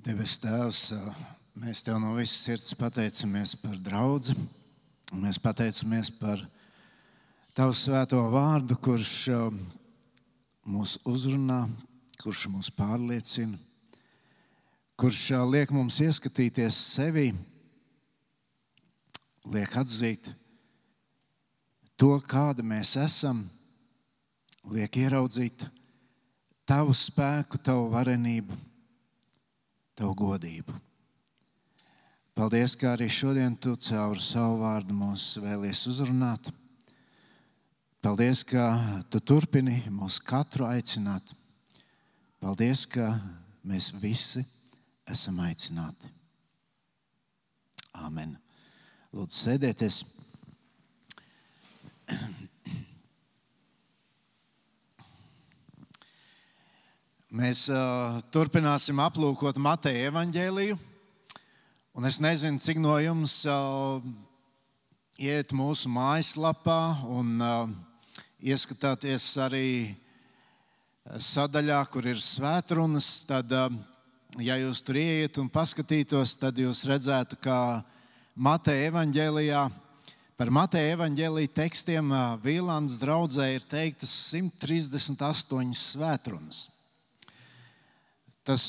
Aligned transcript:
Debes 0.00 0.38
Tēvs, 0.40 0.94
mēs 1.60 1.82
Tev 1.84 1.98
no 2.00 2.14
visas 2.16 2.46
sirds 2.46 2.70
pateicamies 2.78 3.52
par 3.60 3.74
draugu. 3.84 4.32
Mēs 5.12 5.36
pateicamies 5.42 6.08
par 6.16 6.40
Tavu 7.52 7.74
svēto 7.76 8.20
vārdu, 8.32 8.78
kurš 8.80 9.10
mūs 10.72 10.94
uzrunā, 11.04 11.58
kurš 12.22 12.46
mūs 12.48 12.70
pārliecina, 12.78 13.58
kurš 14.96 15.20
liek 15.50 15.74
mums 15.76 16.00
ieskatīties 16.00 16.80
sevi, 16.94 17.26
liek 19.52 19.76
atzīt 19.82 20.32
to, 22.00 22.14
kāda 22.24 22.64
mēs 22.64 22.94
esam, 23.04 23.44
liek 24.72 24.96
ieraudzīt 25.04 25.68
Tavu 26.64 26.96
spēku, 26.96 27.60
Tavu 27.60 27.90
varenību 27.92 28.69
Tavu 30.00 30.14
godību. 30.16 30.72
Paldies, 32.32 32.72
ka 32.80 32.94
arī 32.94 33.04
šodien 33.12 33.52
tu 33.60 33.74
caur 33.84 34.16
savu 34.16 34.62
vārdu 34.62 34.94
mūs 34.96 35.34
vēlies 35.44 35.82
uzrunāt. 35.90 36.48
Paldies, 38.00 38.40
ka 38.48 38.64
tu 39.12 39.20
turpini 39.20 39.82
mūs 39.92 40.16
katru 40.24 40.64
aicināt. 40.64 41.34
Paldies, 42.40 42.86
ka 42.88 43.10
mēs 43.68 43.90
visi 44.00 44.40
esam 45.04 45.42
aicināti. 45.44 46.08
Āmen. 48.00 48.32
Lūdzu, 49.12 49.36
sēdieties. 49.36 50.00
Mēs 57.30 57.68
uh, 57.70 58.16
turpināsim 58.34 58.98
aplūkot 58.98 59.54
Mateja 59.62 60.08
evaņģēliju. 60.08 60.74
Un 61.94 62.08
es 62.08 62.16
nezinu, 62.18 62.58
cik 62.58 62.80
no 62.82 62.96
jums 62.98 63.36
uh, 63.46 64.02
iet 65.14 65.54
mūsu 65.54 65.86
mājaslapā 65.94 66.80
un 67.06 67.36
uh, 67.38 67.70
ieskatāties 68.42 69.28
arī 69.44 69.68
sadaļā, 71.06 71.78
kur 71.94 72.08
ir 72.10 72.18
svētrunas. 72.18 73.12
Tad, 73.30 73.54
uh, 73.54 73.78
ja 74.42 74.58
jūs 74.58 74.82
tur 74.82 74.98
ieiet 74.98 75.38
un 75.38 75.46
paskatītos, 75.54 76.34
tad 76.42 76.58
jūs 76.58 76.82
redzētu, 76.90 77.38
ka 77.46 77.60
Mateja 78.34 78.90
evaņģēlijā 78.90 79.62
par 80.34 80.50
Mateja 80.50 80.98
evaņģēlīja 80.98 81.54
tekstiem 81.62 82.10
uh, 82.10 82.34
Vīlandes 82.42 82.98
draudzē 82.98 83.52
ir 83.54 83.70
teiktas 83.70 84.18
138 84.34 85.78
svētrunas. 85.78 86.79
Tas 88.50 88.64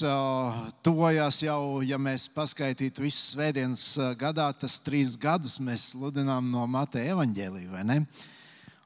tuvojās 0.85 1.39
jau, 1.41 1.79
ja 1.81 1.97
mēs 1.97 2.27
paskaitītu 2.29 3.01
visas 3.01 3.31
svētdienas 3.31 3.81
gadā, 4.19 4.43
tas 4.53 4.75
trīs 4.85 5.15
gadus 5.17 5.55
mēs 5.57 5.88
sludinām 5.95 6.51
no 6.53 6.67
Mateja 6.69 7.15
evaņģēlīja, 7.15 7.69
vai 7.71 7.81
ne? 7.89 7.95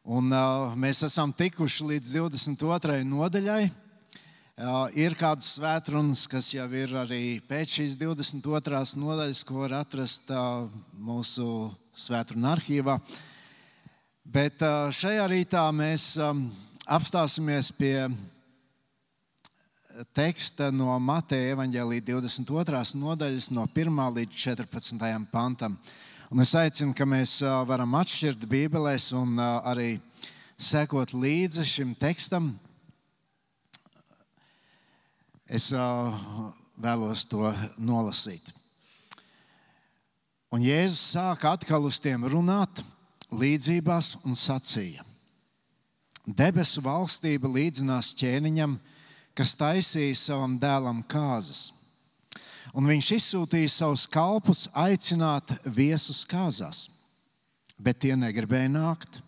Un 0.07 0.31
mēs 0.79 1.02
esam 1.03 1.33
tikuši 1.35 1.87
līdz 1.89 2.13
22. 2.15 2.95
nodaļai. 3.09 3.65
Ir 5.03 5.17
kādas 5.19 5.49
svētrunas, 5.57 6.21
kas 6.31 6.53
jau 6.53 6.69
ir 6.71 6.93
arī 7.02 7.41
pēc 7.43 7.75
šīs 7.81 7.97
22. 7.99 8.80
nodaļas, 9.02 9.41
ko 9.49 9.65
var 9.65 9.75
atrast 9.81 10.31
mūsu 10.95 11.49
svētkrunu 12.05 12.47
arhīvā. 12.53 12.95
Bet 14.23 14.63
šajā 14.95 15.27
rītā 15.33 15.65
mēs 15.75 16.13
apstāsimies 16.87 17.73
pie 17.75 17.97
teksta 20.15 20.71
no 20.75 20.95
Mateja 20.99 21.53
evaņģēlīja 21.55 22.03
22. 22.09 22.81
nodaļas, 22.99 23.49
no 23.55 23.63
1. 23.67 23.99
līdz 24.17 24.39
14. 24.41 25.05
pantam. 25.31 25.77
Un 26.33 26.41
es 26.43 26.52
aicinu, 26.57 26.91
ka 26.97 27.05
mēs 27.07 27.37
varam 27.69 27.93
atšķirt 27.95 28.43
Bībelēs 28.49 29.11
un 29.15 29.37
arī 29.39 29.99
sekot 30.58 31.14
līdzi 31.15 31.64
šim 31.70 31.93
tekstam. 31.95 32.49
Es 35.45 35.70
vēlos 35.71 37.27
to 37.30 37.53
nolasīt. 37.77 38.52
Un 40.52 40.64
Jēzus 40.65 41.14
sāka 41.14 41.53
atkal 41.55 41.86
uz 41.87 42.02
tiem 42.02 42.25
runāt 42.31 42.81
līdzībās 43.31 44.15
un 44.25 44.36
sacīja: 44.36 45.05
Debesu 46.25 46.81
valstība 46.83 47.47
līdzinās 47.52 48.15
ķēniņam, 48.17 48.75
kas 48.75 48.95
taisīja 49.59 50.15
savam 50.15 50.55
dēlam 50.59 51.01
kāzas. 51.11 51.73
Un 52.75 52.87
viņš 52.87 53.11
izsūtīja 53.15 53.71
savus 53.71 54.05
kalpus 54.07 54.65
aicināt 54.75 55.53
viesus 55.63 56.25
kāzās, 56.27 56.89
bet 57.79 57.99
tie 58.03 58.15
negribēja 58.19 58.71
nākt. 58.71 59.21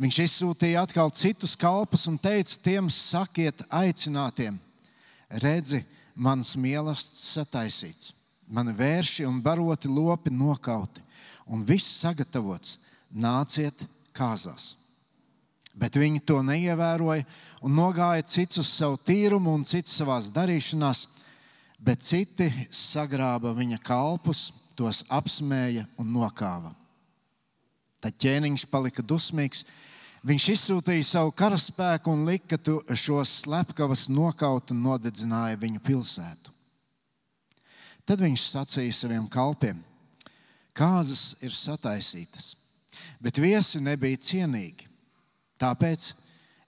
Viņš 0.00 0.18
izsūtīja 0.24 0.84
atkal 0.84 1.12
citus 1.12 1.52
kalpus 1.56 2.06
un 2.08 2.16
teica 2.20 2.56
tiem: 2.64 2.88
Sakiet, 2.88 3.64
aicinātiem, 3.68 4.56
redzi, 5.44 5.82
mans 6.14 6.54
mīlestības 6.56 7.32
sataisīts, 7.36 8.12
mani 8.48 8.72
vērši 8.76 9.28
un 9.28 9.40
baroti 9.44 9.88
lopi 9.88 10.32
nokauti, 10.32 11.04
un 11.46 11.64
viss 11.64 12.00
sagatavots, 12.00 12.78
nāciet 13.12 13.84
kāzās. 14.16 14.76
Bet 15.76 15.96
viņi 15.96 16.20
to 16.28 16.42
neievēroja 16.44 17.24
un 17.62 17.76
nogāja 17.78 18.24
cits 18.26 18.58
uz 18.58 18.70
savu 18.70 18.98
tīrumu 19.06 19.54
un 19.54 19.64
cits 19.66 19.94
savā 20.00 20.18
darīšanās, 20.34 21.06
bet 21.78 22.02
citi 22.02 22.48
sagrāba 22.70 23.54
viņa 23.54 23.78
kalpus, 23.82 24.50
tos 24.76 25.02
apsmēja 25.12 25.86
un 26.00 26.12
nokāva. 26.14 26.72
Tad 28.02 28.18
ķēniņš 28.18 28.66
palika 28.70 29.02
dusmīgs. 29.06 29.62
Viņš 30.26 30.46
izsūtīja 30.52 31.04
savu 31.06 31.32
karaspēku 31.34 32.12
un 32.14 32.24
lika 32.28 32.58
šos 32.94 33.42
slepkavas 33.42 34.08
nokaut 34.10 34.70
un 34.74 34.82
nodedzināja 34.84 35.58
viņu 35.58 35.82
pilsētu. 35.82 36.50
Tad 38.06 38.22
viņš 38.22 38.46
sacīja 38.54 38.94
saviem 38.94 39.26
kalpiem: 39.30 39.78
Kāzas 40.74 41.36
ir 41.42 41.54
sataisītas, 41.54 42.56
bet 43.22 43.38
viesi 43.38 43.82
nebija 43.82 44.18
cienīgi. 44.18 44.88
Tāpēc 45.62 46.08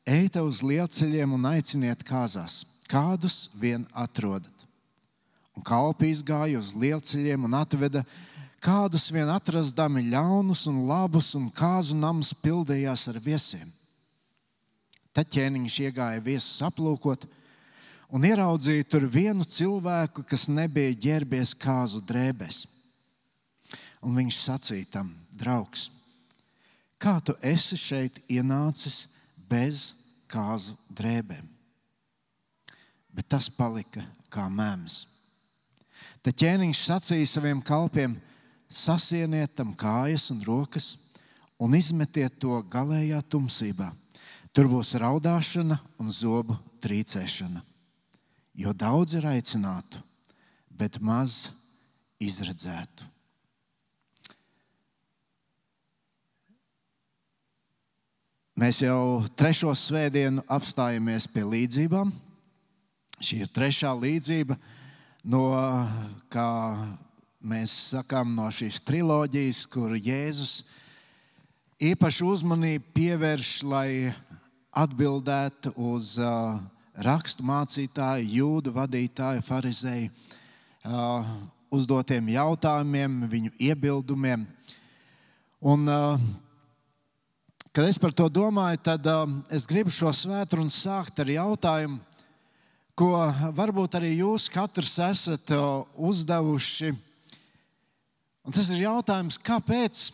ejiet 0.05 0.37
uz 0.43 0.61
lielceļiem 0.65 1.33
un 1.37 1.49
aiciniet 1.49 2.05
kāzās, 2.07 2.63
kādus 2.89 3.51
vien 3.61 3.87
atrodat. 3.93 4.53
Un 5.55 5.63
kalpi 5.65 6.11
izgāja 6.11 6.59
uz 6.59 6.73
lielceļiem 6.77 7.47
un 7.47 7.55
atveda 7.57 8.03
kādus 8.65 9.11
vien 9.13 9.29
atrastami 9.31 10.07
ļaunus 10.11 10.67
un 10.71 10.85
labus, 10.89 11.35
un 11.39 11.51
kāzu 11.53 11.97
nams 11.97 12.33
pildījās 12.43 13.07
ar 13.13 13.21
viesiem. 13.23 13.69
Tad 15.15 15.31
ķēniņš 15.31 15.81
iegāja 15.87 16.23
viesus 16.25 16.63
aplūkot 16.67 17.27
un 18.15 18.25
ieraudzīja 18.27 18.87
tur 18.91 19.07
vienu 19.11 19.47
cilvēku, 19.47 20.25
kas 20.27 20.49
nebija 20.51 20.97
ģērbies 21.07 21.55
kāzu 21.61 22.03
drēbēs. 22.09 22.65
Un 24.05 24.19
viņš 24.19 24.41
sacīja 24.43 24.91
tam, 24.99 25.13
draugs, 25.39 25.87
kā 27.01 27.17
tu 27.25 27.33
esi 27.41 27.79
šeit 27.81 28.19
ienācis 28.29 29.14
bez 29.55 29.87
kāzu 30.31 30.75
drēbēm. 30.91 31.47
Bet 33.15 33.31
tas 33.31 33.47
palika 33.53 34.03
kā 34.33 34.49
mēms. 34.51 35.05
Tad 36.25 36.35
ķēniņš 36.41 36.81
sacīja 36.89 37.31
saviem 37.31 37.61
kalpiem: 37.63 38.17
sasieniet 38.67 39.55
tam 39.55 39.75
kājas 39.79 40.31
un 40.35 40.43
rokas 40.47 40.89
un 41.63 41.77
izmetiet 41.79 42.41
to 42.43 42.59
galējā 42.73 43.21
tumsībā. 43.31 43.93
Tur 44.55 44.71
būs 44.71 44.95
raudāšana 44.99 45.79
un 46.03 46.11
zobu 46.11 46.57
trīcēšana. 46.83 47.63
Jo 48.55 48.75
daudz 48.75 49.17
ir 49.19 49.27
aicinātu, 49.27 49.99
bet 50.71 51.01
maz 51.03 51.51
izredzētu. 52.23 53.14
Mēs 58.55 58.85
jau 58.85 59.19
trešo 59.35 59.73
svētdienu 59.75 60.39
apstājamies 60.47 61.25
pie 61.27 61.43
līdzībām. 61.43 62.13
Šī 63.19 63.41
ir 63.43 63.49
trešā 63.51 63.91
līdzība, 63.99 64.55
no, 65.27 65.49
kā 66.31 66.51
mēs 67.43 67.73
sakām, 67.89 68.31
no 68.37 68.47
šīs 68.55 68.79
triloģijas, 68.87 69.65
kur 69.73 69.97
Jēzus 69.99 70.53
īpašu 71.83 72.29
uzmanību 72.31 72.95
pievērš, 72.95 73.51
lai 73.67 73.89
atbildētu 74.71 75.75
uz 75.91 76.15
uh, 76.23 76.55
rakstu 77.03 77.43
mācītāju, 77.51 78.31
jūdu 78.37 78.77
vadītāju, 78.79 79.43
farizēju 79.51 80.13
uh, 80.15 81.35
uzdotiem 81.75 82.31
jautājumiem, 82.37 83.19
viņu 83.35 83.51
iebildumiem. 83.59 84.47
Un, 85.59 85.89
uh, 85.91 86.23
Kad 87.75 87.89
es 87.91 87.97
par 87.99 88.13
to 88.15 88.29
domāju, 88.31 88.79
tad 88.87 89.07
um, 89.11 89.41
es 89.51 89.65
gribu 89.67 89.91
šo 89.91 90.13
svētdienu 90.15 90.71
sākt 90.71 91.19
ar 91.19 91.33
jautājumu, 91.33 91.97
ko 92.95 93.09
varbūt 93.57 93.97
arī 93.99 94.13
jūs 94.21 94.47
katrs 94.55 94.93
esat 95.03 95.51
uzdevuši. 95.99 96.93
Un 98.47 98.55
tas 98.55 98.71
ir 98.71 98.85
jautājums, 98.85 99.41
kāpēc 99.43 100.05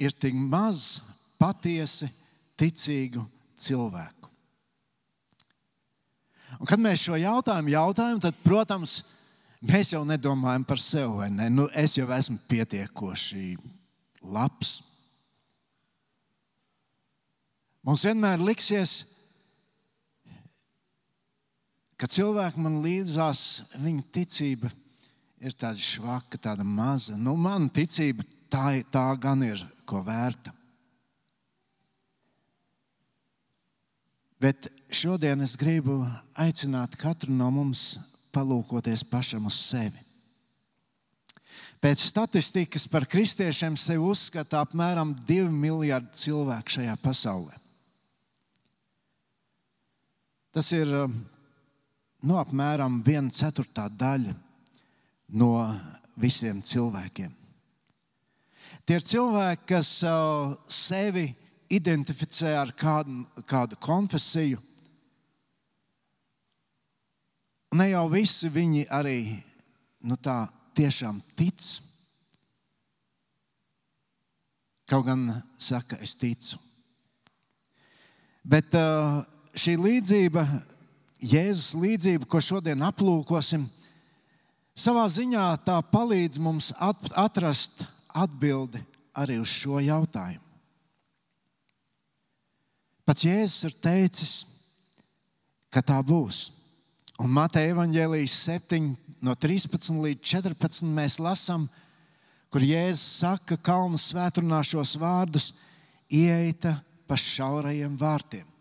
ir 0.00 0.16
tik 0.16 0.40
maz 0.40 1.02
patiesi 1.36 2.08
ticīgu 2.56 3.20
cilvēku? 3.60 4.32
Un, 6.56 6.64
kad 6.64 6.80
mēs 6.80 7.04
šo 7.10 7.20
jautājumu 7.20 7.76
jautājam, 7.76 8.24
tad, 8.24 8.40
protams, 8.40 9.02
mēs 9.60 9.92
jau 9.92 10.06
nedomājam 10.08 10.64
par 10.64 10.80
sevi. 10.80 11.28
Ne? 11.36 11.52
Nu, 11.52 11.68
es 11.76 12.00
jau 12.00 12.08
esmu 12.16 12.40
pietiekoši 12.48 13.56
labs. 14.24 14.78
Mums 17.86 18.02
vienmēr 18.02 18.40
liksies, 18.42 18.96
ka 21.94 22.08
cilvēki 22.10 22.62
man 22.64 22.80
līdzās, 22.82 23.40
viņa 23.78 24.06
ticība 24.10 24.70
ir 25.38 25.54
tāda 25.54 25.78
švaka, 25.78 26.40
tāda 26.42 26.64
maza. 26.66 27.14
Nu, 27.14 27.36
man 27.38 27.68
ticība 27.70 28.24
tā, 28.50 28.80
tā 28.90 29.06
gan 29.22 29.44
ir 29.46 29.62
ko 29.86 30.00
vērta. 30.02 30.50
Bet 34.42 34.66
šodien 34.92 35.40
es 35.46 35.54
gribu 35.56 36.00
aicināt 36.42 36.98
katru 37.00 37.32
no 37.32 37.48
mums 37.54 37.84
palūkoties 38.34 39.04
pašam 39.08 39.46
uz 39.48 39.60
sevi. 39.62 40.02
Pēc 41.80 42.02
statistikas 42.02 42.88
par 42.90 43.06
kristiešiem 43.06 43.76
sevi 43.78 44.02
uzskata 44.02 44.58
apmēram 44.64 45.14
2 45.28 45.54
miljardi 45.54 46.24
cilvēku 46.24 46.76
šajā 46.80 46.96
pasaulē. 47.04 47.54
Tas 50.56 50.70
ir 50.72 50.88
nu, 50.88 52.36
apmēram 52.40 53.02
viena 53.04 53.28
ceturtā 53.28 53.90
daļa 53.92 54.32
no 55.36 55.50
visiem 56.16 56.62
cilvēkiem. 56.64 57.34
Tie 58.88 58.96
ir 58.96 59.04
cilvēki, 59.04 59.66
kas 59.68 59.90
sevi 60.72 61.26
identificē 61.76 62.54
ar 62.56 62.72
kādu, 62.72 63.18
kādu 63.44 63.76
konfesiju. 63.84 64.62
Ne 67.76 67.90
jau 67.90 68.06
visi 68.16 68.48
viņi 68.48 68.86
arī 68.96 69.18
nu, 70.08 70.16
tā 70.16 70.38
tiešām 70.72 71.20
tic. 71.36 71.68
Kaut 74.88 75.04
gan 75.04 75.28
saka, 75.60 76.00
es 76.00 76.16
ticu. 76.16 76.56
Bet 78.40 78.72
šī 79.56 79.76
līdzība 79.80 80.44
Jēzus 81.26 81.72
līdzība, 81.80 82.28
ko 82.28 82.40
šodien 82.44 82.82
aplūkosim, 82.84 83.64
savā 84.76 85.06
ziņā 85.08 85.46
tā 85.64 85.78
palīdz 85.92 86.40
mums 86.44 86.72
atrast 87.16 87.86
atbildi 88.12 88.82
arī 89.16 89.38
uz 89.40 89.48
šo 89.48 89.80
jautājumu. 89.80 90.44
Pats 93.06 93.24
Jēzus 93.24 93.68
ir 93.68 93.74
teicis, 93.80 94.32
ka 95.70 95.80
tā 95.80 96.00
būs. 96.04 96.50
Un 97.22 97.32
Mateja 97.32 97.72
evanģēlijas 97.72 98.34
7, 98.48 98.90
no 99.24 99.32
13 99.40 100.02
līdz 100.02 100.24
14 100.34 100.90
mēs 100.98 101.16
lasām, 101.22 101.68
kur 102.52 102.66
Jēzus 102.66 103.22
saka, 103.22 103.54
ka 103.56 103.70
kalnu 103.70 104.00
svētdienā 104.00 104.60
šos 104.66 104.96
vārdus 105.00 105.54
ieeita 106.12 106.74
pa 107.08 107.16
šaurajiem 107.16 107.96
vārtiem. 107.96 108.55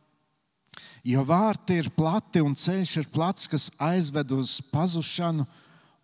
Jo 1.06 1.22
vārti 1.22 1.78
ir 1.78 1.92
plati 1.94 2.42
un 2.42 2.56
ceļš 2.58 2.96
ir 3.04 3.10
plats, 3.14 3.46
kas 3.50 3.70
aizved 3.78 4.32
uz 4.34 4.58
pazušanu, 4.72 5.46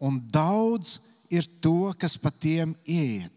un 0.01 0.19
daudz 0.29 0.99
ir 1.33 1.47
to, 1.63 1.89
kas 1.97 2.19
pa 2.21 2.29
tiem 2.29 2.75
ieiet. 2.85 3.33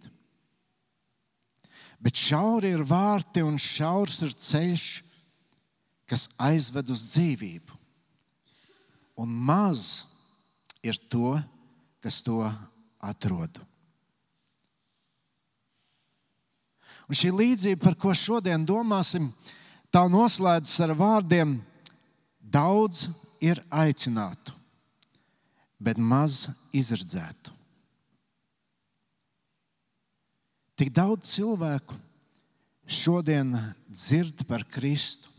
Bet 2.04 2.20
šauri 2.20 2.74
ir 2.74 2.84
vārti 2.84 3.40
un 3.40 3.56
šaurs 3.56 4.20
ir 4.26 4.36
ceļš, 4.36 4.84
kas 6.04 6.28
aizved 6.36 6.92
uz 6.92 7.06
dzīvību. 7.14 7.80
Un 9.24 9.32
maz 9.32 10.04
ir 10.84 10.98
to, 11.08 11.32
kas 12.04 12.20
to 12.26 12.42
atrod. 13.00 13.56
Un 17.08 17.16
šī 17.16 17.32
līdzība, 17.32 17.80
par 17.80 17.96
ko 18.00 18.12
šodien 18.16 18.64
domāsim, 18.68 19.30
ir 19.30 19.63
Tā 19.94 20.08
noslēdzas 20.10 20.80
ar 20.82 20.92
vārdiem: 20.98 21.52
Daudz 22.42 23.04
ir 23.38 23.60
aicinātu, 23.70 24.50
bet 25.78 26.00
maz 26.02 26.48
izredzētu. 26.74 27.52
Tik 30.74 30.90
daudz 30.90 31.30
cilvēku 31.36 31.94
šodien 32.90 33.52
dzird 33.86 34.42
par 34.48 34.64
Kristu. 34.66 35.30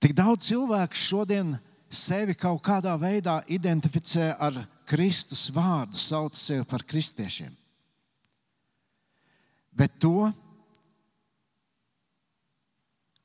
Tik 0.00 0.12
daudz 0.16 0.50
cilvēku 0.50 0.96
šodien 0.96 1.54
sevi 1.88 2.36
kaut 2.36 2.60
kādā 2.68 2.92
veidā 3.00 3.38
identificē 3.48 4.34
ar 4.36 4.60
Kristus 4.88 5.48
vārdu, 5.56 5.96
sauc 5.96 6.36
sevi 6.36 6.68
par 6.68 6.84
kristiešiem 6.84 7.59
bet 9.72 9.94
to, 10.02 10.30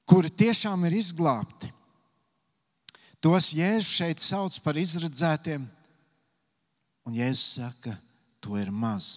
kuri 0.05 0.29
tiešām 0.29 0.85
ir 0.87 0.97
izglābti. 1.01 1.71
Tos 3.21 3.49
Jēzus 3.57 3.89
šeit 3.89 4.21
sauc 4.21 4.57
par 4.61 4.77
izredzētiem, 4.77 5.63
un 7.05 7.15
Jēzus 7.17 7.55
saka, 7.57 7.95
to 8.39 8.57
ir 8.61 8.69
maz. 8.69 9.15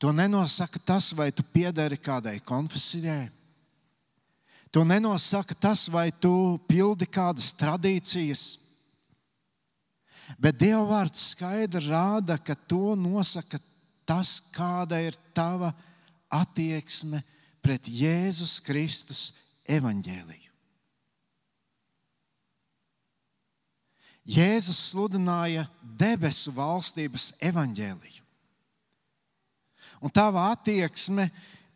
To 0.00 0.14
nenosaka 0.16 0.80
tas, 0.80 1.12
vai 1.12 1.28
tu 1.30 1.44
piedari 1.44 1.98
kādai 2.00 2.38
konfesijai. 2.40 3.28
To 4.72 4.82
nenosaka 4.84 5.54
tas, 5.54 5.88
vai 5.92 6.08
tu 6.10 6.58
pildi 6.66 7.04
kādas 7.04 7.50
tradīcijas. 7.58 8.69
Bet 10.38 10.58
Dieva 10.60 10.84
vārds 10.86 11.32
skaidri 11.32 11.82
rāda, 11.88 12.38
ka 12.38 12.54
to 12.54 12.94
nosaka 12.98 13.58
tas, 14.06 14.38
kāda 14.54 15.00
ir 15.02 15.16
tava 15.34 15.72
attieksme 16.30 17.22
pret 17.62 17.88
Jēzus 17.88 18.58
Kristus 18.64 19.24
evaņģēliju. 19.70 20.48
Jēzus 24.30 24.78
sludināja 24.92 25.64
debesu 25.82 26.52
valstības 26.54 27.32
evaņģēliju. 27.42 28.22
Un 30.00 30.12
tava 30.14 30.46
attieksme 30.52 31.26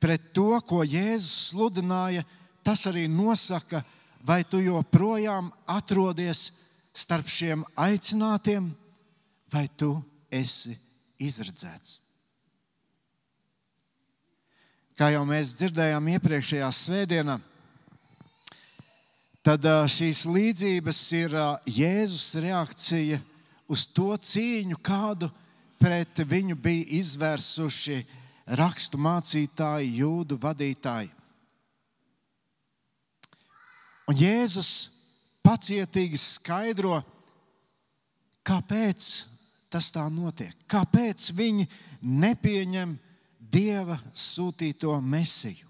pret 0.01 0.31
to, 0.37 0.53
ko 0.65 0.85
Jēzus 0.85 1.51
sludināja, 1.51 2.23
tas 2.65 2.85
arī 2.89 3.09
nosaka, 3.11 3.83
vai 4.25 4.43
tu 4.49 4.61
joprojām 4.63 5.51
atrodies 5.69 6.47
starp 6.95 7.29
šiem 7.29 7.65
aicinātiem, 7.77 8.71
vai 9.53 9.67
tu 9.77 9.97
esi 10.31 10.77
izredzēts? 11.23 12.01
Kā 14.95 15.11
jau 15.11 15.25
mēs 15.27 15.57
dzirdējām 15.59 16.13
iepriekšējā 16.13 16.69
svētdienā, 16.71 17.35
tad 19.43 19.67
šīs 19.91 20.23
līdzības 20.31 21.01
ir 21.19 21.35
Jēzus 21.67 22.29
reakcija 22.39 23.19
uz 23.67 23.89
to 23.91 24.15
cīņu, 24.15 24.79
kādu 24.79 25.31
pret 25.83 26.23
viņu 26.31 26.55
bija 26.63 26.87
izvērsuši 27.01 27.99
rakstu 28.55 29.01
mācītāji, 29.01 29.97
jūdu 29.99 30.39
vadītāji. 30.41 31.11
Un 34.07 34.19
Jēzus 34.21 34.94
pacietīgi 35.45 36.19
skaidro, 36.21 36.99
kāpēc 38.45 39.09
tas 39.73 39.91
tā 39.95 40.05
notiek. 40.13 40.55
Kāpēc 40.71 41.31
viņi 41.37 41.69
nepieņem 42.03 42.97
Dieva 43.55 43.99
sūtīto 44.11 44.97
mesiju? 45.05 45.69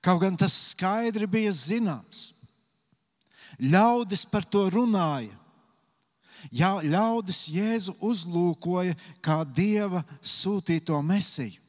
Kaut 0.00 0.22
gan 0.22 0.36
tas 0.40 0.54
skaidri 0.72 1.28
bija 1.28 1.52
zināms. 1.52 2.30
Ļaudis 3.60 4.24
par 4.30 4.46
to 4.48 4.64
runāja. 4.72 5.34
Jā, 6.48 6.78
ļaudis 6.80 7.42
Jēzu 7.52 7.98
uzlūkoja 8.00 8.96
kā 9.20 9.42
Dieva 9.44 10.00
sūtīto 10.24 10.96
mesiju. 11.04 11.60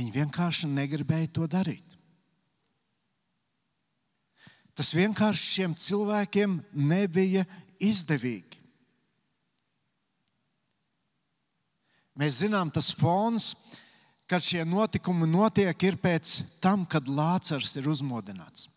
Viņi 0.00 0.14
vienkārši 0.14 0.70
negribēja 0.72 1.28
to 1.36 1.44
darīt. 1.50 1.89
Tas 4.80 4.94
vienkārši 4.96 5.50
šiem 5.58 5.72
cilvēkiem 5.76 6.54
nebija 6.72 7.42
izdevīgi. 7.84 8.56
Mēs 12.16 12.38
zinām, 12.40 12.70
tas 12.72 12.88
fons, 12.96 13.50
kad 14.24 14.40
šie 14.40 14.64
notikumi 14.64 15.28
notiek, 15.28 15.76
ir 15.84 15.98
pēc 16.00 16.32
tam, 16.64 16.86
kad 16.88 17.12
Lācars 17.12 17.76
ir 17.76 17.90
uzmodināts. 17.92 18.70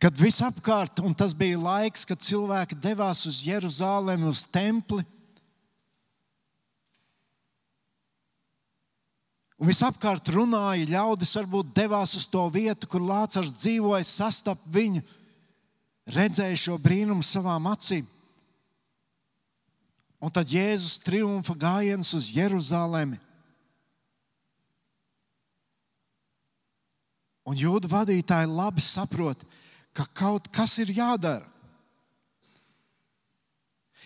Kad 0.00 0.16
visapkārt, 0.16 1.04
un 1.04 1.12
tas 1.12 1.36
bija 1.36 1.60
laiks, 1.60 2.08
kad 2.08 2.24
cilvēki 2.24 2.80
devās 2.80 3.26
uz 3.28 3.44
Jeruzalemi, 3.44 4.32
uz 4.32 4.46
templi, 4.48 5.04
Un 9.62 9.68
visapkārt 9.70 10.26
runāja, 10.34 10.88
ļaudis 10.90 11.36
varbūt 11.38 11.68
devās 11.76 12.16
uz 12.18 12.24
to 12.26 12.42
vietu, 12.50 12.88
kur 12.90 13.04
Lācis 13.06 13.52
dzīvoja, 13.54 14.02
sastap 14.02 14.58
viņu, 14.74 14.98
redzēja 16.10 16.56
šo 16.58 16.78
brīnumu 16.82 17.22
savām 17.22 17.68
acīm. 17.70 18.08
Un 20.18 20.34
tad 20.34 20.50
Jēzus 20.50 20.98
triumfa 21.06 21.54
gājiens 21.54 22.10
uz 22.18 22.32
Jeruzalemi. 22.34 23.20
Un 27.46 27.58
jūda 27.58 27.90
vadītāji 27.90 28.50
labi 28.50 28.82
saprot, 28.82 29.44
ka 29.94 30.08
kaut 30.10 30.48
kas 30.50 30.74
ir 30.82 30.90
jādara. 30.94 31.46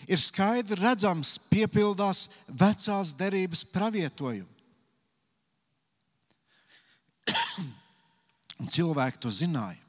Ir 0.04 0.20
skaidri 0.20 0.76
redzams, 0.82 1.38
piepildās 1.48 2.26
vecās 2.52 3.14
derības 3.16 3.64
pravietojumi. 3.72 4.55
Un 8.60 8.70
cilvēki 8.72 9.20
to 9.20 9.32
zināja. 9.32 9.82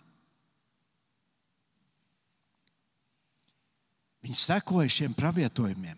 Viņi 4.27 4.35
sekoja 4.35 4.91
šiem 4.91 5.13
pravietojumiem. 5.15 5.95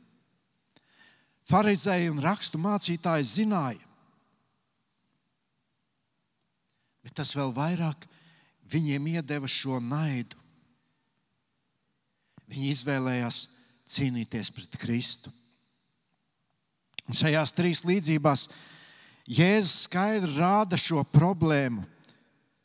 Pharizēji 1.49 2.11
un 2.13 2.19
rakstu 2.21 2.59
mācītāji 2.61 3.25
zināja, 3.25 3.81
bet 7.01 7.15
tas 7.17 7.31
vēl 7.33 7.49
vairāk 7.55 8.05
viņiem 8.69 9.07
iedeva 9.15 9.49
šo 9.49 9.79
naidu. 9.81 10.37
Viņi 12.53 12.69
izvēlējās 12.75 13.39
cīnīties 13.89 14.51
pret 14.53 14.77
Kristu. 14.81 15.33
Un 17.09 17.17
šajās 17.17 17.55
trīs 17.57 17.81
līdzībās 17.85 18.45
Jēzus 19.29 19.85
skaidri 19.85 20.31
rāda 20.39 20.77
šo 20.79 21.03
problēmu, 21.05 21.83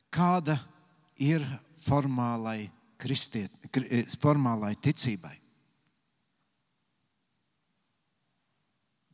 kāda 0.09 0.57
ir 1.21 1.45
formālai, 1.85 2.71
kristiet, 2.97 3.53
eh, 3.77 4.07
formālai 4.17 4.73
ticībai. 4.81 5.35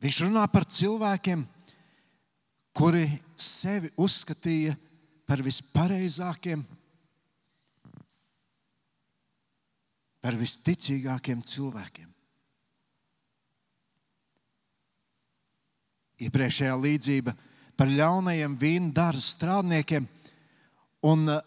Viņš 0.01 0.21
runā 0.23 0.45
par 0.51 0.63
cilvēkiem, 0.65 1.43
kuri 2.73 3.03
sevi 3.35 3.91
uzskatīja 3.97 4.77
par 5.27 5.43
vispareizākiem, 5.43 6.63
par 10.21 10.39
visticīgākiem 10.39 11.43
cilvēkiem. 11.43 12.07
Iepriekšējā 16.21 16.75
līdzība 16.77 17.33
par 17.77 17.89
ļaunajiem 17.89 18.57
vīnu 18.61 18.91
dārza 18.95 19.23
strādniekiem. 19.33 20.05
Un 21.07 21.25
uh, 21.31 21.41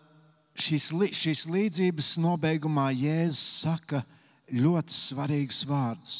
šīs, 0.59 0.90
šīs 1.14 1.45
līdzības 1.50 2.14
nobeigumā 2.23 2.88
Jēzus 2.95 3.43
saka 3.64 4.02
ļoti 4.54 4.95
svarīgus 4.95 5.62
vārdus. 5.69 6.16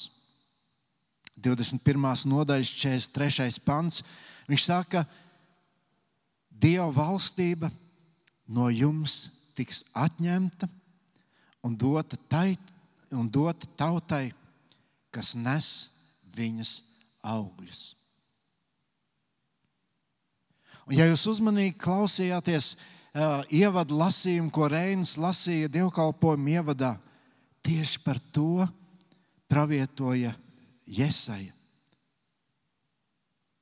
21. 1.45 2.29
nodaļas 2.31 2.71
43. 2.79 3.61
pants. 3.67 4.03
Viņš 4.49 4.67
saka, 4.71 5.05
Dieva 6.65 6.87
valstība 6.95 7.69
no 8.55 8.69
jums 8.71 9.17
tiks 9.59 9.83
atņemta 9.99 10.69
un 11.67 11.75
dota, 11.77 12.17
tai, 12.31 12.55
un 13.13 13.29
dota 13.29 13.69
tautai, 13.77 14.29
kas 15.13 15.35
nes 15.35 15.69
viņas 16.37 16.73
augļus. 17.27 18.04
Ja 20.93 21.07
jūs 21.09 21.25
uzmanīgi 21.31 21.79
klausījāties 21.81 22.75
uh, 22.75 23.41
ievadu 23.49 23.97
lasījumu, 23.97 24.51
ko 24.53 24.69
Reinas 24.69 25.15
lasīja 25.17 25.71
dievkalpojumu 25.73 26.57
ievadā, 26.59 26.95
tieši 27.65 28.03
par 28.05 28.21
to 28.35 28.67
pravietoja 29.49 30.35
Jesaja. 30.85 31.53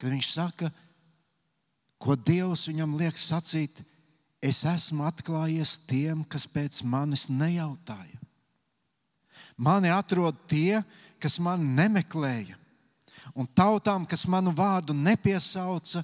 Kad 0.03 0.11
viņš 0.11 0.31
saka, 0.33 0.71
ko 2.03 2.17
Dievs 2.19 2.67
viņam 2.67 2.97
liek 2.99 3.19
sacīt, 3.19 3.77
es 4.43 4.65
esmu 4.67 5.07
atklājies 5.07 5.77
tiem, 5.87 6.25
kas 6.27 6.49
pēc 6.51 6.81
manis 6.83 7.29
nejautāja. 7.31 8.19
Mani 9.63 9.93
atrod 9.95 10.35
tie, 10.51 10.81
kas 11.23 11.39
mani 11.39 11.69
nemeklēja, 11.77 12.57
un 13.39 13.47
tautām, 13.47 14.03
kas 14.11 14.27
manu 14.27 14.51
vārdu 14.57 14.97
nepiesauca, 14.97 16.03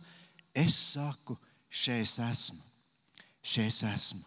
Es 0.58 0.74
saku, 0.94 1.36
šeit 1.70 2.18
esmu, 2.24 2.62
šeit 3.42 3.82
esmu. 3.92 4.24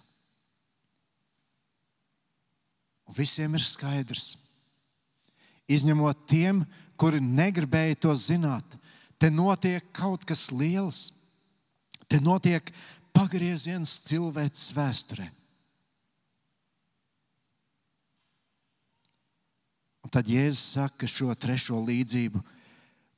Un 3.09 3.17
visiem 3.17 3.57
ir 3.57 3.63
skaidrs, 3.65 4.29
izņemot 5.67 6.27
tiem, 6.31 6.61
kuri 6.95 7.19
negribēja 7.19 7.97
to 8.05 8.13
zināt, 8.15 8.77
te 9.19 9.27
notiek 9.33 9.83
kaut 9.95 10.23
kas 10.27 10.47
liels, 10.55 11.01
te 12.07 12.21
notiek 12.23 12.69
pagrieziens 13.11 13.97
cilvēces 14.07 14.71
vēsturē. 14.77 15.27
Un 20.01 20.13
tad 20.13 20.31
Jēzus 20.31 20.77
saka 20.77 21.09
šo 21.09 21.35
trešo 21.35 21.81
līdzību, 21.89 22.39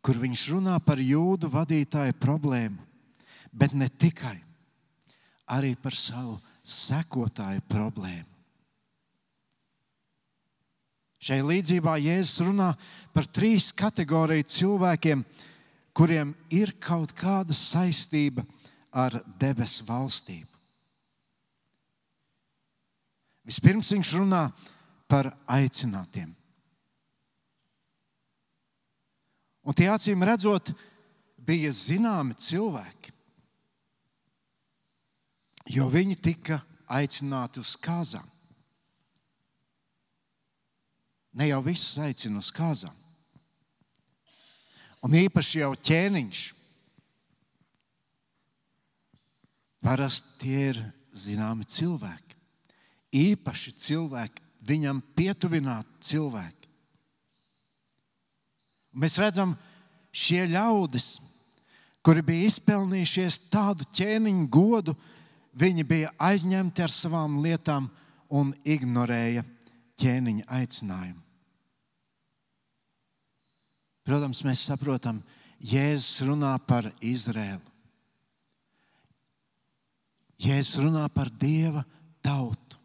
kur 0.03 0.17
viņš 0.19 0.47
runā 0.55 0.79
par 0.83 0.99
jūdu 0.99 1.51
vadītāju 1.53 2.17
problēmu 2.19 2.82
bet 3.53 3.73
ne 3.77 3.87
tikai, 3.89 4.35
arī 5.53 5.75
par 5.77 5.95
savu 5.95 6.39
sekotāju 6.65 7.61
problēmu. 7.69 8.29
Šai 11.23 11.39
līdzībā 11.45 11.95
Jēzus 12.03 12.41
runā 12.43 12.73
par 13.15 13.29
trīs 13.31 13.69
kategoriju 13.79 14.43
cilvēkiem, 14.43 15.21
kuriem 15.95 16.33
ir 16.51 16.73
kaut 16.83 17.13
kāda 17.15 17.55
saistība 17.55 18.43
ar 18.91 19.15
debesu 19.39 19.85
valstību. 19.87 20.49
Vispirms 23.47 23.91
viņš 23.93 24.11
runā 24.19 24.43
par 25.07 25.29
aicinātiem. 25.51 26.31
Un 29.63 29.75
tie 29.79 29.87
acīm 29.91 30.23
redzot, 30.27 30.73
bija 31.39 31.71
zināmi 31.71 32.35
cilvēki 32.39 33.02
jo 35.69 35.87
viņi 35.91 36.17
tika 36.19 36.59
aicināti 36.91 37.61
uz 37.63 37.75
kāzām. 37.79 38.25
Ne 41.33 41.47
jau 41.49 41.61
visus 41.65 41.97
aicina 41.97 42.41
uz 42.41 42.51
kāzām. 42.53 42.93
Un 45.03 45.15
īpaši 45.17 45.63
jau 45.63 45.73
ķēniņš. 45.75 46.43
Parasti 49.83 50.37
tie 50.39 50.59
ir 50.71 50.79
zināmi 51.11 51.65
cilvēki. 51.67 52.37
Īpaši 53.13 53.73
cilvēki, 53.83 54.43
viņam 54.69 55.01
pietuvināti 55.17 56.07
cilvēki. 56.13 56.69
Un 58.93 59.03
mēs 59.03 59.17
redzam, 59.19 59.57
šie 60.13 60.45
ļaudis, 60.53 61.09
kuri 62.05 62.23
bija 62.25 62.47
izpelnījušies 62.47 63.39
tādu 63.51 63.87
ķēniņu 63.97 64.47
godu, 64.53 64.95
Viņi 65.53 65.83
bija 65.85 66.13
aizņemti 66.17 66.83
ar 66.83 66.91
savām 66.91 67.37
lietām 67.43 67.89
un 68.33 68.53
ignorēja 68.65 69.43
ķēniņa 70.01 70.47
aicinājumu. 70.57 71.21
Protams, 74.03 74.41
mēs 74.43 74.65
saprotam, 74.67 75.21
Jēzus 75.63 76.25
runā 76.27 76.51
par 76.67 76.89
Izrēlu. 76.99 77.61
Jēzus 80.43 80.81
runā 80.83 81.05
par 81.13 81.29
Dieva 81.39 81.85
tautu, 82.25 82.79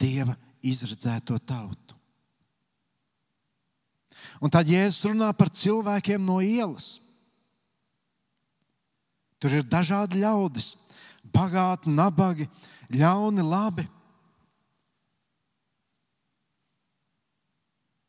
Dieva 0.00 0.32
izredzēto 0.64 1.36
tautu. 1.44 1.98
Un 4.40 4.50
tad 4.50 4.70
Jēzus 4.70 5.10
runā 5.10 5.28
par 5.36 5.52
cilvēkiem 5.52 6.24
no 6.24 6.38
ielas. 6.40 6.96
Tur 9.42 9.58
ir 9.58 9.66
dažādi 9.66 10.22
ļaudis, 10.22 10.72
bagāti, 11.22 11.90
nabagi, 11.90 12.48
ļauni, 12.92 13.44
labi. 13.46 13.86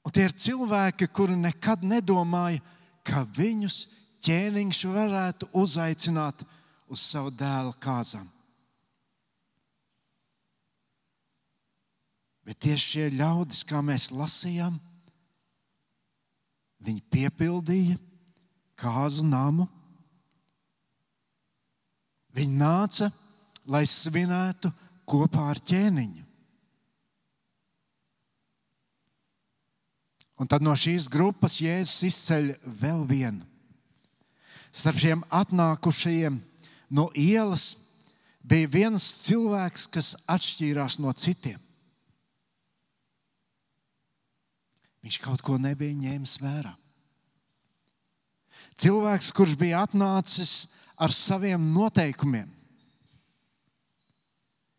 Un 0.04 0.12
tie 0.12 0.28
ir 0.28 0.36
cilvēki, 0.36 1.08
kuri 1.16 1.38
nekad 1.40 1.86
nedomāja, 1.88 2.60
ka 3.08 3.24
viņus 3.38 3.78
ķēniņš 4.24 4.86
varētu 4.92 5.50
uzaicināt 5.60 6.44
uz 6.92 7.04
savu 7.04 7.32
dēla 7.36 7.74
kāzām. 7.84 8.26
Bet 12.44 12.60
tieši 12.60 12.90
šie 12.90 13.06
ļaudis, 13.16 13.64
kā 13.64 13.80
mēs 13.80 14.10
lasījām, 14.12 14.76
viņi 16.84 17.06
piepildīja 17.14 17.96
kāzu 18.80 19.24
namu. 19.28 19.70
Viņi 22.34 22.58
nāca, 22.58 23.10
lai 23.70 23.84
svinētu 23.88 24.72
kopā 25.10 25.50
ar 25.52 25.62
ķēniņu. 25.62 26.24
Un 30.42 30.50
tad 30.50 30.66
no 30.66 30.74
šīs 30.76 31.06
grupas 31.14 31.60
Jēzus 31.62 32.02
izceļ 32.10 32.50
vēl 32.82 33.04
vienu. 33.08 33.46
Starp 34.74 34.98
šiem 34.98 35.22
atnākušajiem 35.30 36.40
no 36.98 37.06
ielas 37.14 37.76
bija 38.42 38.72
viens 38.74 39.06
cilvēks, 39.24 39.86
kas 39.94 40.16
atšķīrās 40.26 40.98
no 41.00 41.14
citiem. 41.14 41.62
Viņš 45.04 45.20
kaut 45.22 45.44
ko 45.46 45.60
nebija 45.62 45.94
ņēmis 46.00 46.38
vērā. 46.42 46.72
Cilvēks, 48.80 49.32
kurš 49.36 49.58
bija 49.60 49.84
atnācis 49.86 50.74
ar 51.00 51.14
saviem 51.14 51.62
noteikumiem, 51.74 52.50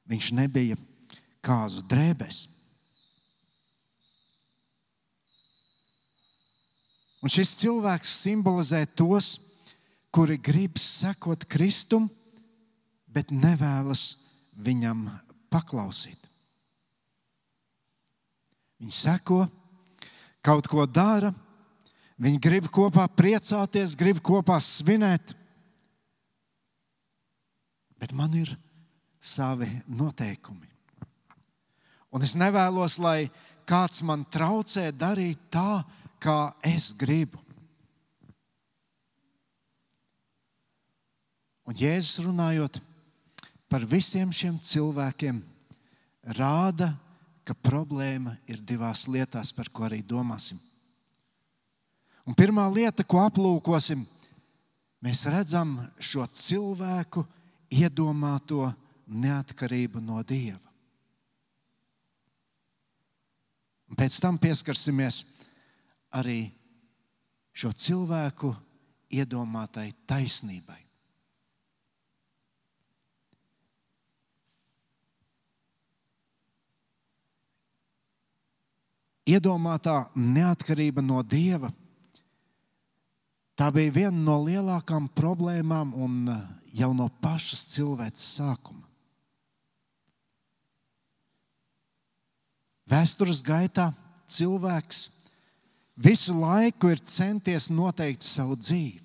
viņš 0.09 0.33
nebija 0.37 0.76
kāzu 1.44 1.85
drēbēs. 1.90 2.44
Un 7.25 7.33
šis 7.33 7.54
cilvēks 7.62 8.11
simbolizē 8.21 8.83
tos, 8.92 9.38
kuri 10.12 10.37
grib 10.37 10.76
sekot 10.78 11.47
Kristum, 11.49 12.11
bet 13.09 13.33
nevēlas 13.33 14.02
viņam 14.61 15.06
paklausīt. 15.49 16.21
Viņi 18.83 18.92
seko, 18.92 19.44
kaut 20.44 20.68
ko 20.68 20.85
dara, 20.85 21.30
viņi 22.21 22.42
grib 22.44 22.68
kopā 22.68 23.06
priecāties, 23.09 23.97
grib 23.97 24.21
kopā 24.21 24.59
svinēt. 24.61 25.33
Bet 28.04 28.12
man 28.12 28.34
ir 28.37 28.50
savi 29.16 29.64
noteikumi. 29.96 30.66
Un 32.12 32.20
es 32.20 32.34
nevēlos, 32.37 32.99
lai 33.00 33.30
kāds 33.64 34.02
man 34.04 34.26
traucē 34.28 34.90
darīt 34.92 35.46
tā, 35.49 35.80
kā 36.20 36.52
es 36.68 36.90
gribu. 37.00 37.40
Un 41.64 41.73
Jēzus 41.80 42.20
runājot 42.26 42.76
par 43.73 43.87
visiem 43.88 44.28
šiem 44.37 44.58
cilvēkiem, 44.61 45.38
rāda, 46.37 46.90
ka 47.40 47.56
problēma 47.56 48.34
ir 48.52 48.61
divās 48.61 49.06
lietās, 49.08 49.54
par 49.56 49.70
ko 49.73 49.87
arī 49.88 50.02
domāsim. 50.04 50.61
Un 52.28 52.37
pirmā 52.37 52.66
lieta, 52.68 53.00
ko 53.00 53.25
aplūkosim, 53.25 54.04
mēs 55.00 55.25
redzam 55.32 55.78
šo 55.96 56.28
cilvēku 56.28 57.25
iedomāto 57.71 58.68
neatkarību 59.06 60.00
no 60.04 60.23
Dieva. 60.26 60.75
Un 63.90 63.99
pēc 64.00 64.16
tam 64.18 64.38
pieskarsimies 64.42 65.21
arī 66.18 66.49
šo 67.54 67.71
cilvēku 67.71 68.50
iedomātai 69.14 69.92
taisnībai. 70.09 70.81
Iedomātā 79.24 80.03
neatkarība 80.18 81.00
no 81.00 81.22
dieva. 81.22 81.70
Tā 83.55 83.71
bija 83.71 83.93
viena 83.95 84.19
no 84.19 84.40
lielākām 84.43 85.07
problēmām 85.14 85.93
un 85.95 86.31
jau 86.75 86.90
no 86.97 87.07
pašas 87.23 87.69
cilvēces 87.71 88.33
sākuma. 88.40 88.83
Vēstures 92.90 93.40
gaitā 93.47 93.88
cilvēks 94.29 95.05
visu 95.97 96.35
laiku 96.37 96.90
ir 96.93 97.01
centies 97.01 97.71
noteikt 97.71 98.27
savu 98.27 98.59
dzīvi. 98.59 99.01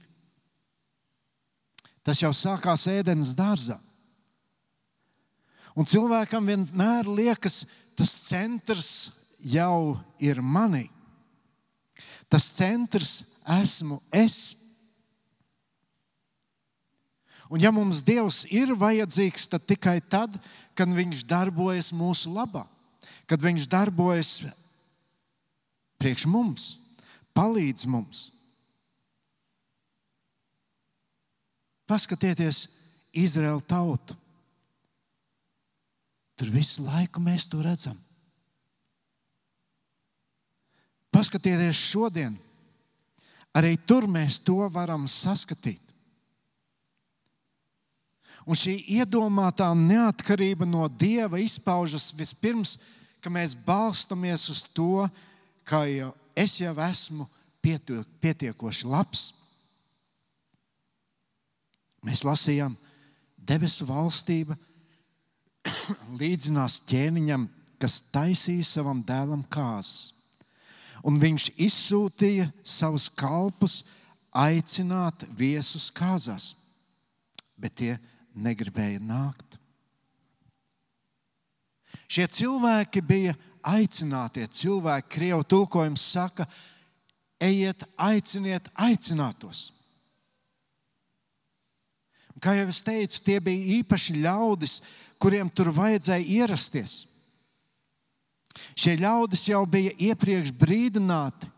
Tas 2.04 2.24
jau 2.24 2.34
sākās 2.34 2.88
ēdienas 2.90 3.36
dārzā. 3.38 3.78
Un 5.78 5.86
cilvēkam 5.88 6.48
vienmēr 6.50 7.08
liekas, 7.08 7.62
tas 7.96 8.12
centrs 8.26 8.90
jau 9.46 10.00
ir 10.20 10.42
manī. 10.42 10.88
Tas 12.30 12.46
centrs 12.54 13.14
esmu 13.60 13.98
es. 14.14 14.56
Un 17.50 17.62
ja 17.62 17.72
mums 17.74 18.04
Dievs 18.06 18.44
ir 18.54 18.76
vajadzīgs, 18.78 19.48
tad 19.50 19.66
tikai 19.66 19.98
tad, 20.06 20.36
kad 20.78 20.92
Viņš 20.94 21.26
darbojas 21.26 21.90
mūsu 21.92 22.30
labā, 22.36 22.62
kad 23.26 23.42
Viņš 23.42 23.66
darbojas 23.72 24.34
priekš 26.00 26.28
mums, 26.30 26.68
palīdz 27.34 27.88
mums. 27.90 28.28
Paskatieties, 31.90 32.68
Izraēla 33.18 33.66
tautu. 33.66 34.14
Tur 36.38 36.54
visu 36.54 36.86
laiku 36.86 37.20
mēs 37.26 37.50
to 37.50 37.64
redzam. 37.66 37.98
Paskatieties 41.14 41.78
šodien, 41.90 42.36
arī 43.58 43.76
tur 43.88 44.08
mēs 44.08 44.40
to 44.46 44.62
varam 44.74 45.08
saskatīt. 45.10 45.82
Un 48.50 48.58
šī 48.58 48.76
iedomātā 48.98 49.68
neatkarība 49.78 50.66
no 50.66 50.88
Dieva 50.90 51.38
izpaužas 51.42 52.10
vispirms, 52.18 52.78
ka 53.22 53.30
mēs 53.30 53.54
balstamies 53.54 54.48
uz 54.50 54.64
to, 54.74 55.06
ka 55.68 55.84
es 56.34 56.56
jau 56.62 56.74
esmu 56.88 57.28
pietiekoši 57.62 58.88
labs. 58.90 59.26
Mēs 62.08 62.24
lasījām, 62.24 62.78
debesu 63.38 63.86
valstība 63.90 64.56
līdzinās 66.22 66.80
ķēniņam, 66.90 67.46
kas 67.80 68.00
taisīja 68.14 68.66
savam 68.66 69.04
dēlam 69.06 69.44
kāzas. 69.52 70.19
Un 71.08 71.20
viņš 71.22 71.52
izsūtīja 71.62 72.50
savus 72.64 73.08
kalpus 73.10 73.84
aicināt 74.36 75.24
viesus 75.38 75.90
kāzās, 75.96 76.54
bet 77.58 77.78
tie 77.80 77.94
negribēja 78.36 79.00
nākt. 79.04 79.58
Šie 82.10 82.28
cilvēki 82.30 83.02
bija 83.06 83.36
aicinātie 83.66 84.46
cilvēki, 84.48 85.10
krievu 85.14 85.44
tulkojums 85.44 86.04
saka, 86.14 86.46
ejiet, 87.42 87.84
aiciniet, 87.98 88.70
aicinātos. 88.76 89.70
Kā 92.40 92.54
jau 92.56 92.70
es 92.72 92.80
teicu, 92.86 93.20
tie 93.24 93.40
bija 93.44 93.80
īpaši 93.80 94.22
ļaudis, 94.24 94.80
kuriem 95.20 95.50
tur 95.52 95.74
vajadzēja 95.76 96.28
ierasties. 96.40 97.09
Šie 98.78 98.96
ļaudis 99.00 99.48
jau 99.52 99.64
bija 99.70 99.94
iepriekš 100.10 100.54
brīdināti. 100.60 101.50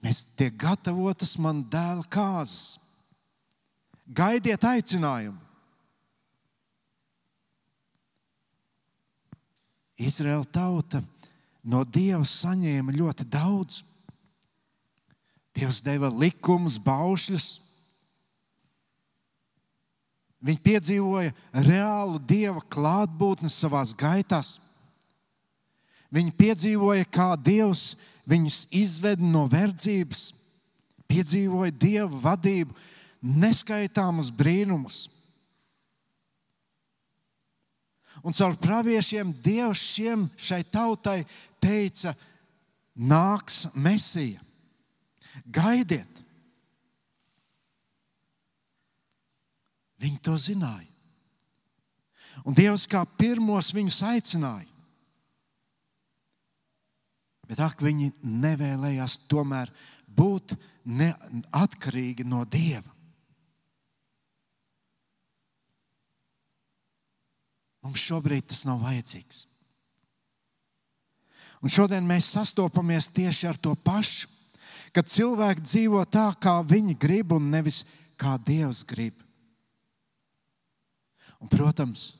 Mēs 0.00 0.24
tiek 0.38 0.54
gatavotas 0.56 1.36
man 1.38 1.64
dēla 1.68 2.06
kāzas. 2.08 2.78
Gaidiet 4.06 4.64
aicinājumu. 4.64 5.38
Izraēla 10.00 10.46
tauta 10.48 11.02
no 11.68 11.82
Dieva 11.84 12.24
saņēma 12.24 12.94
ļoti 12.96 13.26
daudz. 13.28 13.82
Dievs 15.52 15.82
deva 15.84 16.08
likumus, 16.08 16.78
baušļus. 16.80 17.48
Viņi 20.40 20.62
piedzīvoja 20.64 21.32
reālu 21.66 22.20
Dieva 22.24 22.62
klātbūtni 22.72 23.50
savā 23.52 23.82
gaitās. 24.00 24.56
Viņi 26.10 26.32
piedzīvoja, 26.38 27.04
kā 27.12 27.34
Dievs 27.36 27.94
viņus 28.30 28.64
izved 28.74 29.20
no 29.20 29.44
verdzības, 29.50 30.30
piedzīvoja 31.10 31.74
Dieva 31.76 32.22
vadību, 32.24 32.74
neskaitāmus 33.20 34.30
brīnumus. 34.32 35.02
Un 38.24 38.36
caur 38.36 38.56
praviešiem 38.60 39.32
Dievs 39.44 39.84
šiem, 39.94 40.24
šai 40.36 40.62
tautai 40.72 41.20
teica, 41.60 42.14
nāks 42.96 43.66
mesija. 43.76 44.40
Gaidiet! 45.46 46.19
Viņi 50.00 50.20
to 50.24 50.36
zināja. 50.40 50.88
Un 52.46 52.56
Dievs 52.56 52.86
kā 52.88 53.02
pirmos 53.18 53.72
viņus 53.76 54.00
aicināja. 54.08 54.68
Bet 57.50 57.60
ak, 57.64 57.82
viņi 57.82 58.12
nevēlējās 58.22 59.16
tomēr 59.28 59.72
būt 60.06 60.54
atkarīgi 61.56 62.24
no 62.24 62.44
Dieva. 62.46 62.86
Mums 67.82 68.02
šobrīd 68.04 68.46
tas 68.46 68.62
nav 68.68 68.82
vajadzīgs. 68.84 69.46
Un 71.60 71.72
šodien 71.72 72.06
mēs 72.08 72.30
sastopamies 72.36 73.10
tieši 73.12 73.48
ar 73.50 73.58
to 73.60 73.74
pašu, 73.84 74.28
kad 74.96 75.08
cilvēki 75.10 75.64
dzīvo 75.64 76.04
tā, 76.08 76.30
kā 76.40 76.60
viņi 76.66 76.96
grib, 77.00 77.34
un 77.36 77.50
nevis 77.52 77.82
kā 78.20 78.36
Dievs 78.46 78.84
grib. 78.88 79.16
Un, 81.40 81.48
protams, 81.48 82.14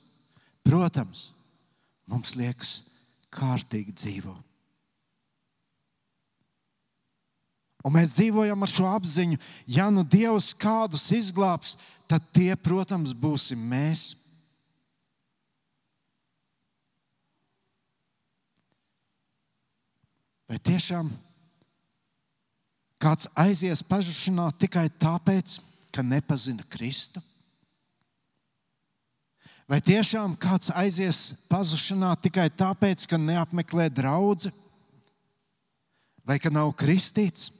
protams, 0.64 1.30
mums 2.09 2.35
liekas, 2.38 2.78
kārtīgi 3.30 3.94
dzīvot. 3.94 4.46
Un 7.80 7.94
mēs 7.94 8.18
dzīvojam 8.18 8.61
ar 8.61 8.68
šo 8.68 8.88
apziņu, 8.90 9.38
ja 9.72 9.87
nu 9.92 10.02
Dievs 10.04 10.50
kādus 10.52 11.06
izglābs, 11.16 11.78
tad 12.11 12.26
tie, 12.35 12.52
protams, 12.61 13.14
būsim 13.16 13.61
mēs. 13.70 14.11
Vai 20.50 20.59
tiešām 20.66 21.09
kāds 23.00 23.30
aizies 23.38 23.85
pazušanā 23.87 24.50
tikai 24.61 24.88
tāpēc, 25.00 25.61
ka 25.94 26.04
nepazina 26.04 26.66
Kristu? 26.68 27.22
Vai 29.70 29.78
tiešām 29.78 30.33
kāds 30.35 30.72
aizies 30.74 31.18
pazušanā 31.46 32.16
tikai 32.18 32.48
tāpēc, 32.50 33.04
ka 33.06 33.14
neapmeklē 33.14 33.87
draugu 33.94 34.50
vai 36.26 36.40
ka 36.42 36.50
nav 36.50 36.72
kristīts? 36.74 37.52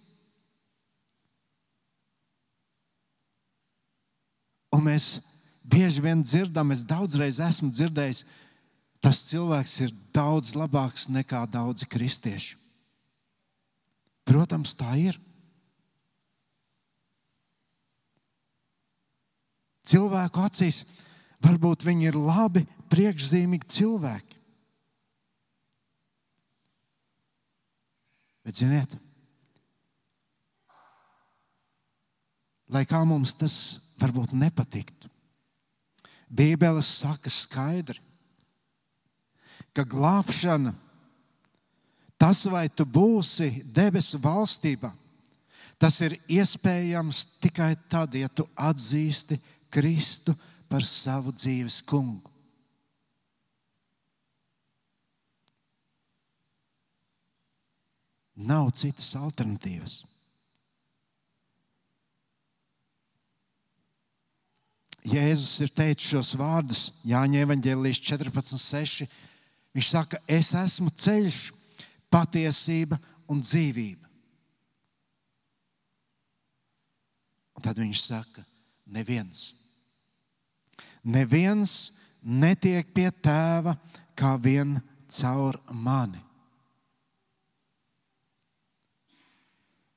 Un 4.75 4.83
mēs 4.89 5.21
bieži 5.63 6.03
vien 6.03 6.25
dzirdam, 6.27 6.73
es 6.75 6.83
daudzreiz 6.89 7.39
esmu 7.47 7.71
dzirdējis, 7.71 8.25
tas 8.99 9.21
cilvēks 9.29 9.75
ir 9.87 9.93
daudz 10.15 10.57
labāks 10.59 11.07
nekā 11.15 11.45
daudzi 11.51 11.87
kristieši. 11.91 12.57
Protams, 14.27 14.75
tā 14.79 14.97
ir. 14.99 15.19
Cilvēku 19.87 20.43
acīs 20.43 20.83
varbūt 21.45 21.87
viņi 21.87 22.11
ir 22.11 22.19
labi, 22.19 22.65
priekšzīmīgi 22.93 23.71
cilvēki. 23.71 24.39
Bet, 28.45 28.57
ziniet, 28.57 28.97
lai 32.73 32.85
kā 32.89 33.03
mums 33.05 33.35
tas 33.37 33.55
varbūt 34.01 34.35
nepatiktu, 34.37 35.09
Bībele 36.31 36.83
saka 36.87 37.31
skaidri, 37.33 37.99
ka 39.75 39.83
glābšana 39.83 40.73
Tas, 42.21 42.43
vai 42.53 42.67
tu 42.69 42.85
būsi 42.85 43.63
debesu 43.73 44.19
valstībā, 44.21 44.91
tas 45.81 45.97
ir 46.05 46.19
iespējams 46.29 47.23
tikai 47.41 47.73
tad, 47.89 48.13
ja 48.13 48.29
tu 48.29 48.45
atzīsti 48.61 49.39
Kristu 49.73 50.35
par 50.71 50.87
savu 50.87 51.35
dzīves 51.35 51.81
kungu. 51.83 52.31
Nav 58.41 58.71
citas 58.79 59.11
alternatīvas. 59.19 59.99
Jēzus 65.11 65.57
ir 65.65 65.73
teicis 65.75 66.13
šos 66.13 66.35
vārdus 66.39 66.83
Jāņa 67.09 67.43
Evanģēlijas 67.47 68.01
14.6. 68.05 69.09
Viņš 69.75 69.89
saka, 69.89 70.21
es 70.29 70.53
esmu 70.57 70.93
ceļš, 70.93 71.39
patiesība 72.13 72.99
un 73.31 73.41
dzīvība. 73.43 74.09
Un 77.57 77.65
tad 77.65 77.81
viņš 77.81 78.03
saka, 78.03 78.45
neviens. 78.87 79.51
Neviens 81.05 81.93
netiek 82.23 82.89
pie 82.93 83.09
tēva 83.23 83.77
kā 84.19 84.35
vien 84.37 84.77
caur 85.09 85.57
mani. 85.73 86.21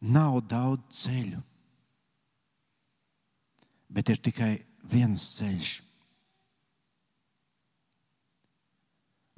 Nav 0.04 0.42
daudz 0.52 1.04
ceļu, 1.04 1.40
bet 3.88 4.10
ir 4.12 4.20
tikai 4.20 4.52
viens 4.92 5.24
ceļš. 5.38 5.72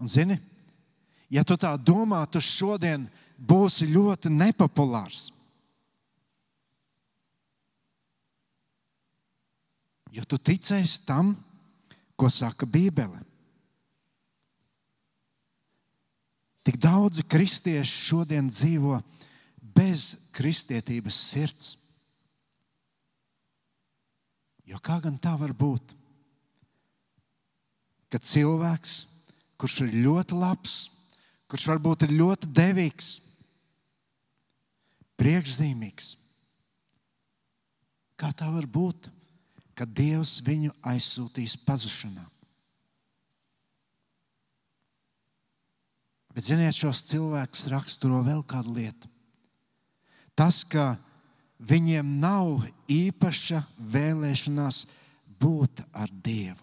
Un 0.02 0.10
zini, 0.12 0.36
ja 1.30 1.44
tu 1.46 1.56
tā 1.58 1.76
domā, 1.78 2.26
tu 2.28 2.42
šodien 2.42 3.06
būsi 3.38 3.88
ļoti 3.94 4.32
nepopulārs. 4.34 5.30
Jo 10.16 10.24
tu 10.26 10.40
ticēsi 10.40 11.04
tam, 11.06 11.34
ko 12.16 12.30
saka 12.32 12.66
Bībele. 12.66 13.22
Tik 16.66 16.80
daudzi 16.82 17.26
kristieši 17.30 18.06
šodien 18.10 18.48
dzīvo 18.50 18.98
bez 19.76 20.32
kristietības 20.34 21.18
sirds. 21.30 21.76
Jo 24.66 24.80
kā 24.82 24.98
gan 25.04 25.20
tā 25.22 25.36
var 25.38 25.54
būt? 25.54 25.94
Kad 28.10 28.26
cilvēks, 28.26 28.96
kurš 29.62 29.84
ir 29.86 29.98
ļoti 30.08 30.40
labs, 30.40 30.76
kurš 31.52 31.68
varbūt 31.70 32.08
ir 32.08 32.16
ļoti 32.18 32.50
devīgs, 32.56 33.12
priekšzīmīgs. 35.22 36.16
Kā 38.18 38.32
tā 38.34 38.48
var 38.50 38.66
būt, 38.66 39.12
ka 39.76 39.86
Dievs 39.86 40.40
viņu 40.46 40.74
aizsūtīs 40.88 41.58
pazušanā? 41.66 42.24
Bet, 46.36 46.44
ziniet, 46.44 46.76
šos 46.76 47.06
cilvēkus 47.08 47.70
raksturo 47.72 48.20
vēl 48.26 48.42
kāda 48.44 48.74
lieta. 48.76 49.08
Tas, 50.36 50.66
ka 50.68 50.98
viņiem 51.64 52.18
nav 52.20 52.66
īpaša 52.92 53.62
vēlēšanās 53.94 54.82
būt 55.40 55.86
ar 55.96 56.12
Dievu. 56.12 56.60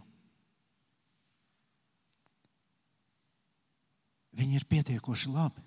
Viņi 4.36 4.56
ir 4.60 4.68
pietiekoši 4.68 5.32
labi. 5.32 5.64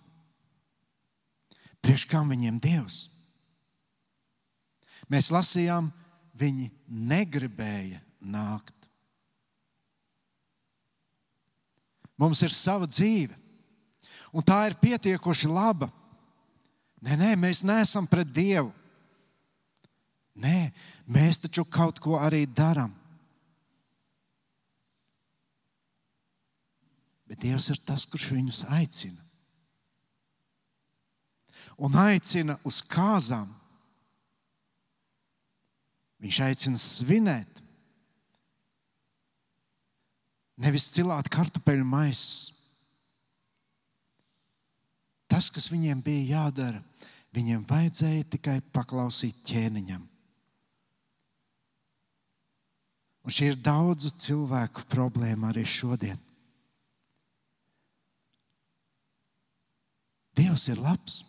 Priekš 1.86 2.08
kam 2.10 2.30
viņiem 2.34 2.62
Dievs? 2.62 3.04
Mēs 5.10 5.30
lasījām, 5.34 5.92
viņi 6.36 6.70
negribēja 6.88 8.02
nākt. 8.20 8.74
Mums 12.20 12.42
ir 12.48 12.54
sava 12.56 12.88
dzīve, 12.88 13.36
un 14.36 14.44
tā 14.44 14.62
ir 14.70 14.78
pietiekoši 14.80 15.52
laba. 15.52 15.90
Nē, 17.04 17.18
nē, 17.20 17.32
mēs 17.40 17.62
neesam 17.68 18.08
pret 18.08 18.30
Dievu. 18.34 18.72
Nē, 20.40 20.70
mēs 21.12 21.42
taču 21.44 21.66
kaut 21.72 22.00
ko 22.04 22.18
arī 22.20 22.46
darām. 22.48 22.94
Bet 27.26 27.42
Dievs 27.44 27.70
ir 27.74 27.80
tas, 27.84 28.06
kurš 28.08 28.32
viņus 28.36 28.64
aicina. 28.78 29.22
Un 31.76 31.96
aicina 32.00 32.56
uz 32.64 32.80
kāzām. 32.86 33.50
Viņš 36.26 36.38
aicina 36.42 36.80
svinēt. 36.82 37.60
Nevis 40.58 40.88
cilāt 40.96 41.28
kartupeļu 41.30 41.86
maisu. 41.86 42.56
Tas, 45.30 45.52
kas 45.54 45.68
viņiem 45.70 46.00
bija 46.02 46.40
jādara, 46.40 46.80
viņiem 47.36 47.66
vajadzēja 47.70 48.26
tikai 48.34 48.56
paklausīt 48.74 49.44
ķēniņam. 49.46 50.02
Un 53.26 53.36
šī 53.36 53.52
ir 53.52 53.60
daudzu 53.62 54.14
cilvēku 54.22 54.86
problēma 54.90 55.52
arī 55.52 55.66
šodien. 55.70 56.18
Dievs 60.36 60.66
ir 60.74 60.82
labs, 60.82 61.20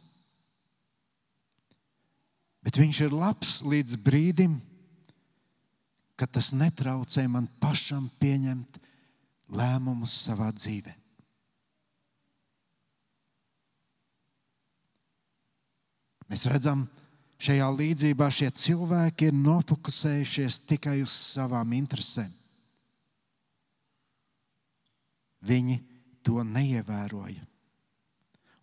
bet 2.65 2.81
Viņš 2.81 3.03
ir 3.05 3.15
labs 3.15 3.59
līdz 3.63 4.01
brīdim, 4.03 4.57
kad 4.61 4.76
tas 6.25 6.55
netraucē 6.57 7.27
man 7.29 7.49
pašam 7.61 8.09
pieņemt 8.21 8.79
lēmumus 9.53 10.15
savā 10.25 10.49
dzīvē. 10.57 10.95
Mēs 16.27 16.47
redzam, 16.51 16.87
šajā 17.39 17.67
līdzībā 17.77 18.31
šie 18.33 18.49
cilvēki 18.51 19.29
ir 19.29 19.37
nofokusējušies 19.37 20.63
tikai 20.67 20.97
uz 21.05 21.13
savām 21.13 21.77
interesēm. 21.77 22.33
Viņi 25.47 25.77
to 26.27 26.41
neievēroja. 26.43 27.45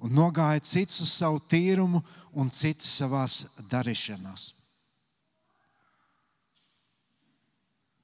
Un 0.03 0.11
nogāja 0.17 0.59
cits 0.67 0.99
uz 1.05 1.13
savu 1.13 1.39
tīrumu 1.47 2.01
un 2.35 2.49
cits 2.51 2.89
savā 2.97 3.23
darīšanās. 3.71 4.49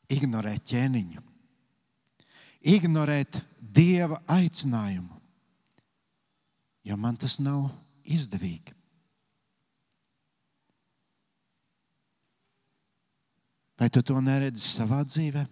Ignorēt 0.09 0.65
ķēniņu, 0.71 1.21
ignorēt 2.73 3.41
dieva 3.61 4.17
aicinājumu, 4.25 5.19
jo 6.89 6.97
man 6.97 7.17
tas 7.19 7.37
nav 7.43 7.67
izdevīgi. 8.09 8.73
Vai 13.79 13.87
tu 13.93 14.01
to 14.03 14.17
neredzi 14.19 14.65
savā 14.65 15.03
dzīvēm? 15.07 15.47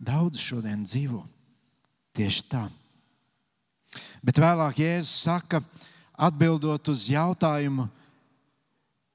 Daudz 0.00 0.40
šodien 0.40 0.86
dzīvo 0.86 1.20
tieši 2.16 2.44
tā. 2.48 2.62
Bet 4.24 4.40
vēlāk 4.40 4.78
Jēzus 4.80 5.26
saka, 5.26 5.60
atbildot 6.16 6.88
uz 6.88 7.04
jautājumu, 7.12 7.84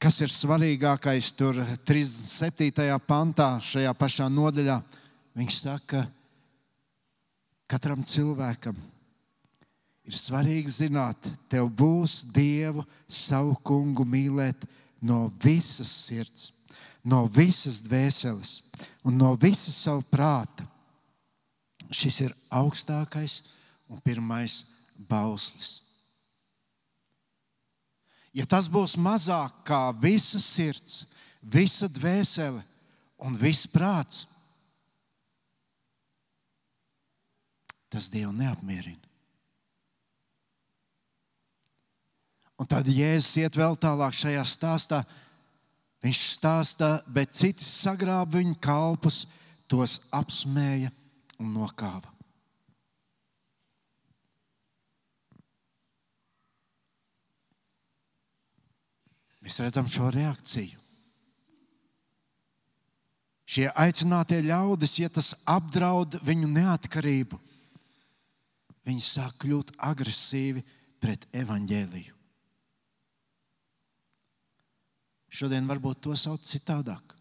kas 0.05 0.19
ir 0.21 0.29
svarīgākais, 0.29 1.31
tur 1.33 1.57
37. 1.89 2.99
pantā, 3.09 3.55
šajā 3.57 3.93
pašā 3.97 4.27
nodaļā, 4.29 4.75
viņš 5.33 5.57
saka, 5.63 6.03
katram 7.65 8.03
cilvēkam 8.05 8.77
ir 10.05 10.19
svarīgi 10.19 10.69
zināt, 10.69 11.25
tev 11.49 11.71
būs 11.73 12.19
Dievu, 12.29 12.85
savu 13.09 13.57
kungu 13.65 14.05
mīlēt 14.05 14.67
no 15.01 15.25
visas 15.41 15.89
sirds, 16.05 16.51
no 17.01 17.25
visas 17.25 17.81
dvēseles 17.87 18.59
un 19.09 19.17
no 19.17 19.33
visas 19.41 19.81
savu 19.87 20.05
prāta 20.13 20.69
Šis 21.93 22.21
ir 22.25 22.33
augstākais 22.49 23.41
un 23.91 24.01
pirmais 24.01 24.63
bauslis. 25.09 25.84
Ja 28.35 28.43
tas 28.49 28.67
būs 28.67 28.97
mazāk 28.99 29.61
kā 29.67 29.89
visa 30.01 30.41
sirds, 30.43 31.05
visa 31.41 31.87
dvēsele 31.87 32.61
un 33.23 33.37
viss 33.39 33.67
prāts, 33.71 34.25
tas 37.87 38.09
Dievu 38.11 38.33
neapmierina. 38.35 38.99
Un 42.59 42.67
tad 42.71 42.87
Jēzus 42.87 43.35
iet 43.39 43.55
vēl 43.59 43.75
tālāk 43.79 44.15
šajā 44.15 44.43
stāstā. 44.47 45.01
Viņš 46.03 46.19
stāsta, 46.35 46.89
bet 47.11 47.33
citi 47.35 47.63
sagrāba 47.65 48.37
viņa 48.37 48.59
kalpus, 48.63 49.25
tos 49.67 49.97
apsmēja 50.15 50.91
un 51.41 51.55
nokāva. 51.55 52.14
Mēs 59.45 59.59
redzam 59.61 59.85
šo 59.85 60.09
reakciju. 60.09 60.79
Šie 63.45 63.67
aicinātie 63.77 64.39
ļaudis, 64.41 64.95
ja 65.03 65.09
tas 65.13 65.35
apdraud 65.45 66.17
viņu 66.25 66.47
neatkarību, 66.49 67.37
viņi 68.89 69.03
sāk 69.05 69.35
kļūt 69.43 69.75
agresīvi 69.85 70.63
pret 70.97 71.27
evaņģēliju. 71.37 72.15
Šodien 75.35 75.69
varbūt 75.69 76.01
to 76.07 76.15
sauc 76.17 76.41
citādāk. 76.47 77.13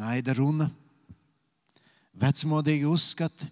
Naida 0.00 0.32
runa 0.38 0.70
vecmodīgi 2.16 2.88
uzskati, 2.88 3.48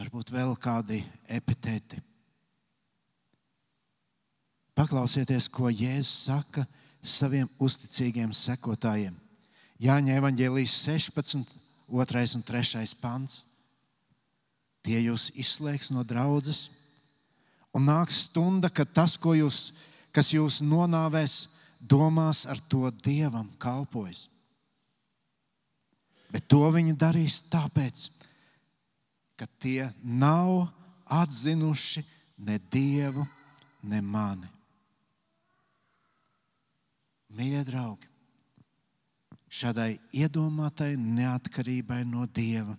varbūt 0.00 0.32
vēl 0.32 0.56
kādi 0.56 1.02
epitēti. 1.28 2.00
Paklausieties, 4.78 5.50
ko 5.52 5.68
Jēzus 5.68 6.26
saka 6.28 6.64
saviem 7.02 7.48
uzticīgiem 7.60 8.32
sekotājiem. 8.32 9.14
Jāņa 9.82 10.16
evanģēlijas 10.20 10.74
16, 10.86 11.48
2 11.90 12.36
un 12.38 12.44
3 12.46 12.94
pants. 13.02 13.42
Tie 14.82 14.98
jūs 15.04 15.30
izslēgs 15.38 15.92
no 15.94 16.02
draudzes, 16.02 16.70
un 17.74 17.86
nāks 17.86 18.24
stunda, 18.28 18.70
kad 18.70 18.90
tas, 18.94 19.18
jūs, 19.18 19.58
kas 20.10 20.32
jūs 20.34 20.60
nonāvēs, 20.62 21.36
domās 21.78 22.46
ar 22.46 22.58
to 22.70 22.90
dievam 23.02 23.50
kalpojas. 23.58 24.28
Bet 26.32 26.48
to 26.48 26.64
viņi 26.72 26.96
darīs 26.96 27.42
tāpēc, 27.52 28.08
ka 29.36 29.46
tie 29.60 29.90
nav 30.02 30.70
atzinuši 31.12 32.02
ne 32.46 32.58
dievu, 32.72 33.26
ne 33.82 34.00
mani. 34.00 34.48
Mīļie 37.32 37.62
draugi, 37.64 38.08
šādai 39.52 39.96
iedomātai 40.12 40.94
neatkarībai 41.00 42.02
no 42.08 42.26
dieva 42.28 42.76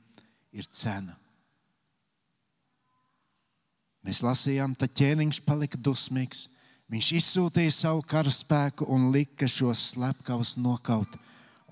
ir 0.53 0.67
cena. 0.69 1.15
Mēs 4.03 4.19
lasījām, 4.25 4.75
ka 4.75 4.89
ķēniņš 4.91 5.41
palika 5.47 5.79
dusmīgs. 5.79 6.49
Viņš 6.91 7.09
izsūtīja 7.17 7.71
savu 7.73 8.03
karaspēku 8.05 8.85
un 8.91 9.07
lika 9.15 9.47
šos 9.49 9.93
slepkavus 9.93 10.57
nokaut 10.59 11.15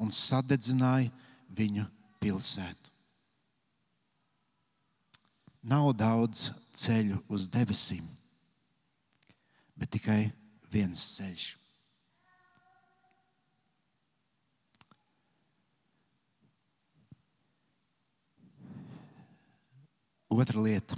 un 0.02 0.10
sadedzināja 0.16 1.12
viņu 1.54 1.86
pilsētu. 2.24 2.90
Nav 5.70 5.92
daudz 5.94 6.48
ceļu 6.74 7.20
uz 7.30 7.46
debesīm, 7.54 8.06
bet 9.78 9.92
tikai 9.94 10.24
viens 10.74 11.04
ceļš. 11.20 11.61
Otra 20.32 20.62
lieta. 20.64 20.96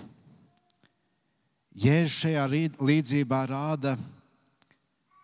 Jēzus 1.73 2.19
šajā 2.21 2.43
līdzībā 2.77 3.45
rāda 3.49 3.95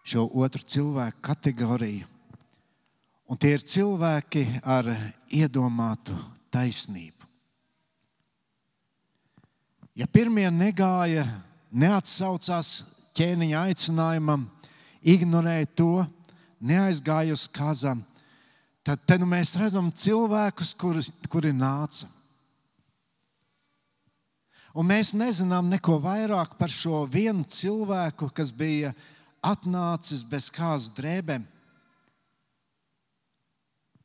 šo 0.01 0.25
otru 0.41 0.65
cilvēku 0.65 1.21
kategoriju 1.21 2.07
Un 3.29 3.37
tie 3.37 3.53
ir 3.53 3.61
cilvēki 3.61 4.41
ar 4.65 4.87
iedomātu 5.29 6.15
taisnību. 6.49 7.27
Ja 9.93 10.07
pirmie 10.09 10.47
negāja, 10.49 11.27
neatsaucās 11.69 12.71
ķēniņa 13.19 13.65
aicinājumam, 13.69 14.47
ignorēja 15.05 15.69
to, 15.77 15.91
neaizgāja 16.57 17.35
uz 17.35 17.45
kazam, 17.53 18.01
tad 18.81 19.03
te 19.05 19.19
nu 19.21 19.27
mēs 19.29 19.53
redzam 19.59 19.91
cilvēkus, 19.93 20.73
kuri, 20.79 21.05
kuri 21.29 21.53
nāca. 21.53 22.09
Un 24.77 24.85
mēs 24.89 25.15
nezinām 25.17 25.69
neko 25.71 25.97
vairāk 26.03 26.57
par 26.59 26.69
šo 26.69 27.05
vienu 27.09 27.45
cilvēku, 27.49 28.29
kas 28.33 28.51
bija 28.53 28.93
atnācis 29.41 30.25
bez 30.27 30.51
kāzu 30.53 30.93
drēbēm 30.97 31.47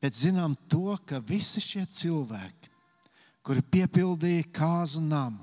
bet 0.05 0.13
zinām 0.13 0.53
to, 0.69 0.93
ka 1.01 1.17
visi 1.25 1.57
šie 1.65 1.81
cilvēki, 1.89 2.69
kuri 3.41 3.63
piepildīja 3.73 4.51
kāzu 4.53 5.01
namu, 5.01 5.41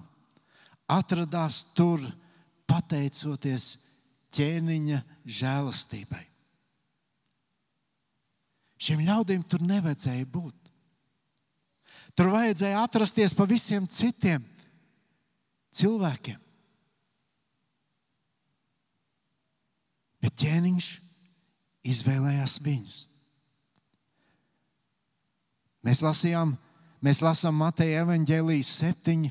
atradās 0.87 1.65
tur 1.75 1.99
pateicoties 2.71 3.73
ķēniņa 4.37 5.01
žēlastībai. 5.27 6.23
Šiem 8.83 9.03
ļaudīm 9.07 9.43
tur 9.51 9.67
nevajadzēja 9.67 10.31
būt. 10.31 10.71
Tur 12.15 12.31
vajadzēja 12.31 12.85
atrasties 12.87 13.35
pa 13.35 13.49
visiem 13.51 13.91
citiem 13.91 14.47
cilvēkiem. 15.75 16.39
Bet 20.23 20.37
ķēniņš 20.39 20.89
izvēlējās 21.93 22.59
viņus. 22.63 22.99
Mēs 25.83 26.03
lasījām, 26.05 26.55
mēs 27.03 27.23
lasām 27.25 27.57
Mateja 27.59 28.05
evaņģēlijas 28.05 28.71
7, 28.85 29.27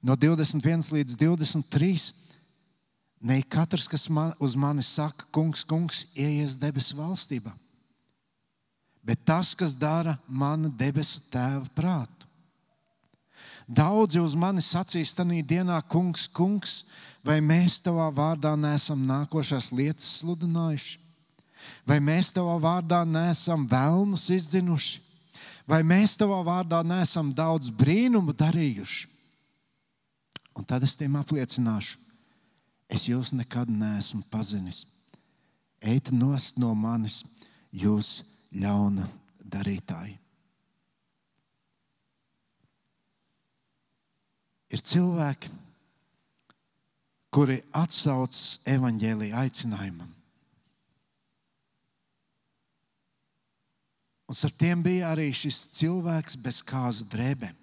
no 0.00 0.16
21 0.16 0.88
līdz 0.96 1.18
23. 1.20 1.92
Ne 3.22 3.42
katrs, 3.46 3.84
kas 3.86 4.08
man, 4.10 4.32
uz 4.42 4.56
mani 4.58 4.82
saka, 4.82 5.28
kungs, 5.30 5.62
kungs, 5.68 6.06
ieies 6.18 6.56
debesu 6.58 6.96
valstībā, 6.98 7.52
bet 9.06 9.22
tas, 9.28 9.52
kas 9.54 9.76
dara 9.78 10.16
mana 10.26 10.72
debesu 10.80 11.22
tēva 11.30 11.68
prātu. 11.76 12.21
Daudzi 13.68 14.20
uz 14.20 14.34
mani 14.34 14.62
sacīs 14.62 15.14
tajā 15.14 15.42
dienā, 15.46 15.78
kungs, 15.88 16.26
kungs, 16.28 16.84
vai 17.24 17.40
mēs 17.40 17.80
tavā 17.84 18.08
vārdā 18.14 18.56
neesam 18.58 19.04
nākošās 19.06 19.70
lietas 19.72 20.18
sludinājuši? 20.20 20.98
Vai 21.86 21.98
mēs 22.02 22.32
tavā 22.34 22.56
vārdā 22.62 23.02
neesam 23.06 23.66
vēlnus 23.70 24.28
izdzinuši? 24.34 25.00
Vai 25.66 25.82
mēs 25.86 26.16
tavā 26.18 26.40
vārdā 26.46 26.82
neesam 26.86 27.30
daudz 27.34 27.70
brīnumu 27.70 28.34
darījuši? 28.34 29.08
Un 30.58 30.66
tad 30.68 30.82
es 30.84 30.96
tiem 31.00 31.14
apliecināšu, 31.16 31.96
es 32.92 33.06
jūs 33.08 33.32
nekad 33.32 33.70
neesmu 33.72 34.24
pazinis. 34.30 34.84
Ejiet 35.82 36.12
nost 36.12 36.58
no 36.60 36.74
manis, 36.78 37.22
jūs 37.72 38.20
ļauna 38.52 39.06
darītāji. 39.42 40.21
Ir 44.72 44.80
cilvēki, 44.80 45.50
kuri 47.32 47.58
atsaucas 47.76 48.62
evaņģēlīja 48.68 49.44
aicinājumam. 49.44 50.10
Un 54.32 54.38
ar 54.48 54.52
tiem 54.56 54.80
bija 54.80 55.10
arī 55.12 55.26
šis 55.36 55.58
cilvēks 55.76 56.38
bez 56.40 56.62
kāzu 56.64 57.04
drēbēm. 57.12 57.58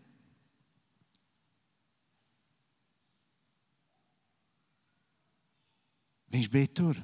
Viņš 6.30 6.50
bija 6.54 6.70
tur. 6.78 7.00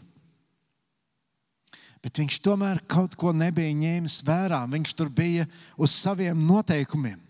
Bet 2.05 2.21
viņš 2.21 2.37
tomēr 2.45 2.83
kaut 2.85 3.17
ko 3.17 3.33
nebija 3.33 3.73
ņēmis 3.73 4.19
vērā. 4.27 4.61
Viņš 4.69 4.93
tur 4.93 5.09
bija 5.09 5.47
uz 5.81 5.95
saviem 5.97 6.45
noteikumiem. 6.45 7.24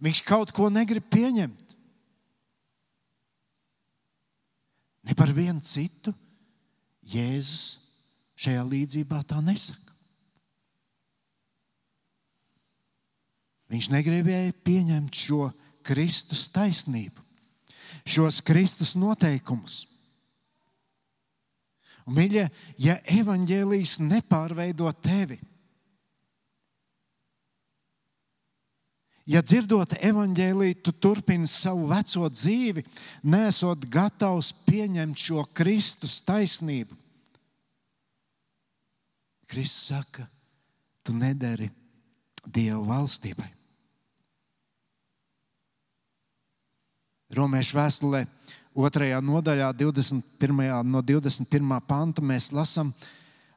Viņš 0.00 0.22
kaut 0.24 0.52
ko 0.56 0.70
negrib 0.72 1.04
pieņemt. 1.12 1.76
Ne 5.02 5.16
par 5.18 5.32
vienu 5.34 5.60
citu 5.66 6.14
Jēzus 7.12 7.82
šajā 8.38 8.62
līdzībā 8.66 9.20
tā 9.26 9.40
nesaka. 9.44 9.90
Viņš 13.72 13.88
negribēja 13.88 14.52
pieņemt 14.64 15.16
šo 15.16 15.46
Kristus 15.86 16.44
taisnību, 16.52 17.22
šos 18.04 18.42
Kristus 18.44 18.92
noteikumus. 19.00 19.86
Un, 22.04 22.16
mīļie, 22.18 22.44
ja 22.82 22.98
evaņģēlijas 23.14 23.96
nepārveido 24.04 24.90
tevi, 25.02 25.38
ja 29.32 29.40
dzirdot 29.40 29.96
evaņģēlīju, 30.04 30.80
tu 30.84 30.92
turpini 30.92 31.48
savu 31.48 31.88
veco 31.90 32.28
dzīvi, 32.28 32.84
nesot 33.24 33.86
gatavs 33.92 34.52
pieņemt 34.66 35.18
šo 35.18 35.46
Kristus 35.56 36.20
taisnību, 36.26 36.98
Kristus 39.48 39.88
saka, 39.92 40.26
tu 41.04 41.16
nedari 41.16 41.68
Dieva 42.42 42.80
valstībai. 42.82 43.48
Romiešu 47.32 47.76
vēstulē, 47.78 48.24
2. 48.76 49.08
nodaļā, 49.24 49.70
21. 49.76 50.70
no 50.88 51.00
21. 51.04 51.74
panta 51.86 52.24
mēs 52.24 52.50
lasām, 52.52 52.90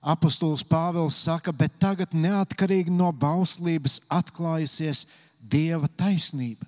apustulis 0.06 0.64
Pāvils 0.68 1.18
saka, 1.26 1.52
bet 1.56 1.80
tagad 1.82 2.14
neatkarīgi 2.14 2.94
no 2.94 3.10
bauslības 3.12 4.02
atklājusies 4.12 5.06
Dieva 5.40 5.88
taisnība, 5.88 6.66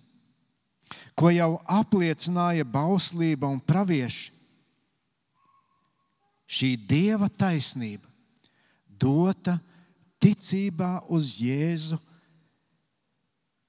ko 1.18 1.32
jau 1.34 1.58
apliecināja 1.66 2.66
bauslība 2.68 3.50
un 3.50 3.60
pravieši. 3.60 4.34
Šī 6.48 6.76
Dieva 6.88 7.28
taisnība 7.28 8.08
dota 8.88 9.58
ticībā 10.24 11.08
uz 11.14 11.36
Jēzu 11.44 12.00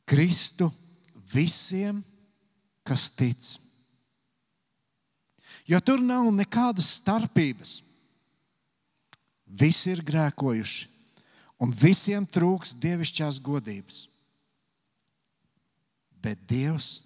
Kristu 0.09 0.71
visiem, 1.33 2.01
kas 2.87 3.11
tic. 3.13 3.45
Jo 5.69 5.81
tur 5.85 6.01
nav 6.01 6.31
nekādas 6.33 6.95
starpības. 6.97 7.83
Visi 9.49 9.91
ir 9.93 10.01
grēkojuši, 10.05 10.87
un 11.61 11.73
visiem 11.73 12.25
trūks 12.29 12.75
dievišķās 12.81 13.41
godības. 13.45 14.07
Bet 16.23 16.41
Dievs 16.51 17.03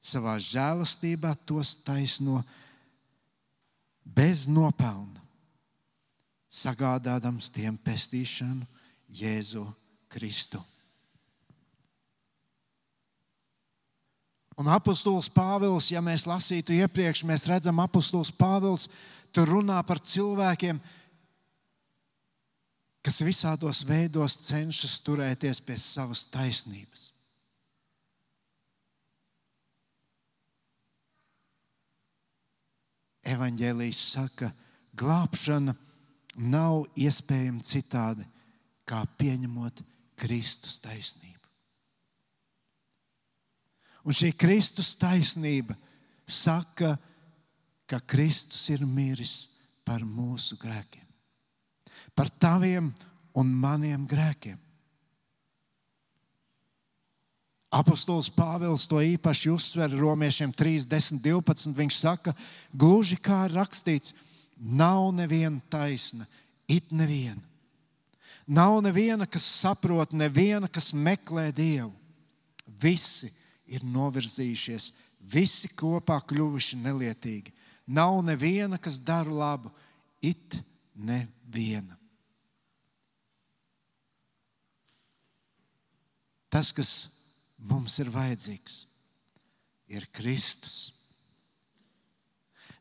savā 0.00 0.38
žēlastībā 0.40 1.34
tos 1.44 1.74
taisno 1.84 2.40
bez 4.04 4.46
nopelna, 4.48 5.20
sagādādams 6.50 7.50
tiem 7.52 7.76
pestīšanu 7.78 8.66
Jēzu 9.20 9.66
Kristu. 10.10 10.60
Un 14.60 14.68
apustulis 14.68 15.30
Pāvils, 15.32 15.88
ja 15.88 16.02
mēs 16.04 16.26
lasītu 16.28 16.74
iepriekš, 16.76 17.22
mēs 17.24 17.46
redzam, 17.48 17.78
apustulis 17.80 18.32
Pāvils 18.34 18.88
tur 19.32 19.48
runā 19.48 19.78
par 19.88 20.02
cilvēkiem, 20.04 20.80
kas 23.00 23.22
visādos 23.24 23.80
veidos 23.88 24.36
cenšas 24.50 24.98
turēties 25.06 25.62
pie 25.64 25.78
savas 25.80 26.26
taisnības. 26.28 26.99
Evangelijas 33.30 34.00
saka, 34.14 34.50
glābšana 34.98 35.74
nav 36.50 36.84
iespējama 36.98 37.62
citādi, 37.66 38.26
kā 38.88 39.02
pieņemot 39.18 39.82
Kristus 40.20 40.78
taisnību. 40.82 41.36
Un 44.08 44.16
šī 44.16 44.32
Kristus 44.40 44.94
taisnība 44.98 45.76
saka, 46.24 46.94
ka 47.90 48.00
Kristus 48.08 48.62
ir 48.72 48.86
miris 48.86 49.36
par 49.84 50.04
mūsu 50.06 50.56
grēkiem, 50.60 51.06
par 52.14 52.30
taviem 52.40 52.90
un 53.38 53.54
maniem 53.60 54.06
grēkiem. 54.08 54.58
Apostols 57.70 58.26
Pāvils 58.34 58.88
to 58.90 58.98
īpaši 58.98 59.52
uzsver 59.52 59.92
romiešiem 59.94 60.50
3, 60.50 60.88
10, 60.90 61.20
12. 61.22 61.70
Viņš 61.76 61.98
saka, 62.00 62.34
gluži 62.74 63.14
kā 63.22 63.44
rakstīts, 63.52 64.16
nav 64.58 65.12
neviena 65.14 65.62
taisna, 65.70 66.26
it 66.66 66.90
neviena. 66.90 67.42
Nav 68.50 68.80
neviena, 68.82 69.28
kas 69.30 69.46
saprot, 69.46 70.10
neviena, 70.10 70.66
kas 70.66 70.90
meklē 70.90 71.52
Dievu. 71.54 71.92
Visi 72.80 73.30
ir 73.70 73.84
novirzījušies, 73.86 74.90
visi 75.30 75.70
kopā 75.78 76.18
kļuvuši 76.26 76.80
nelietīgi. 76.82 77.54
Nav 77.86 78.18
neviena, 78.26 78.80
kas 78.82 78.98
dara 78.98 79.30
labu, 79.30 79.70
it 80.18 80.58
neviena. 80.98 81.94
Tas, 86.50 86.74
kas 86.74 87.19
mums 87.68 87.98
ir 88.00 88.10
vajadzīgs, 88.12 88.76
ir 89.92 90.06
Kristus. 90.16 90.92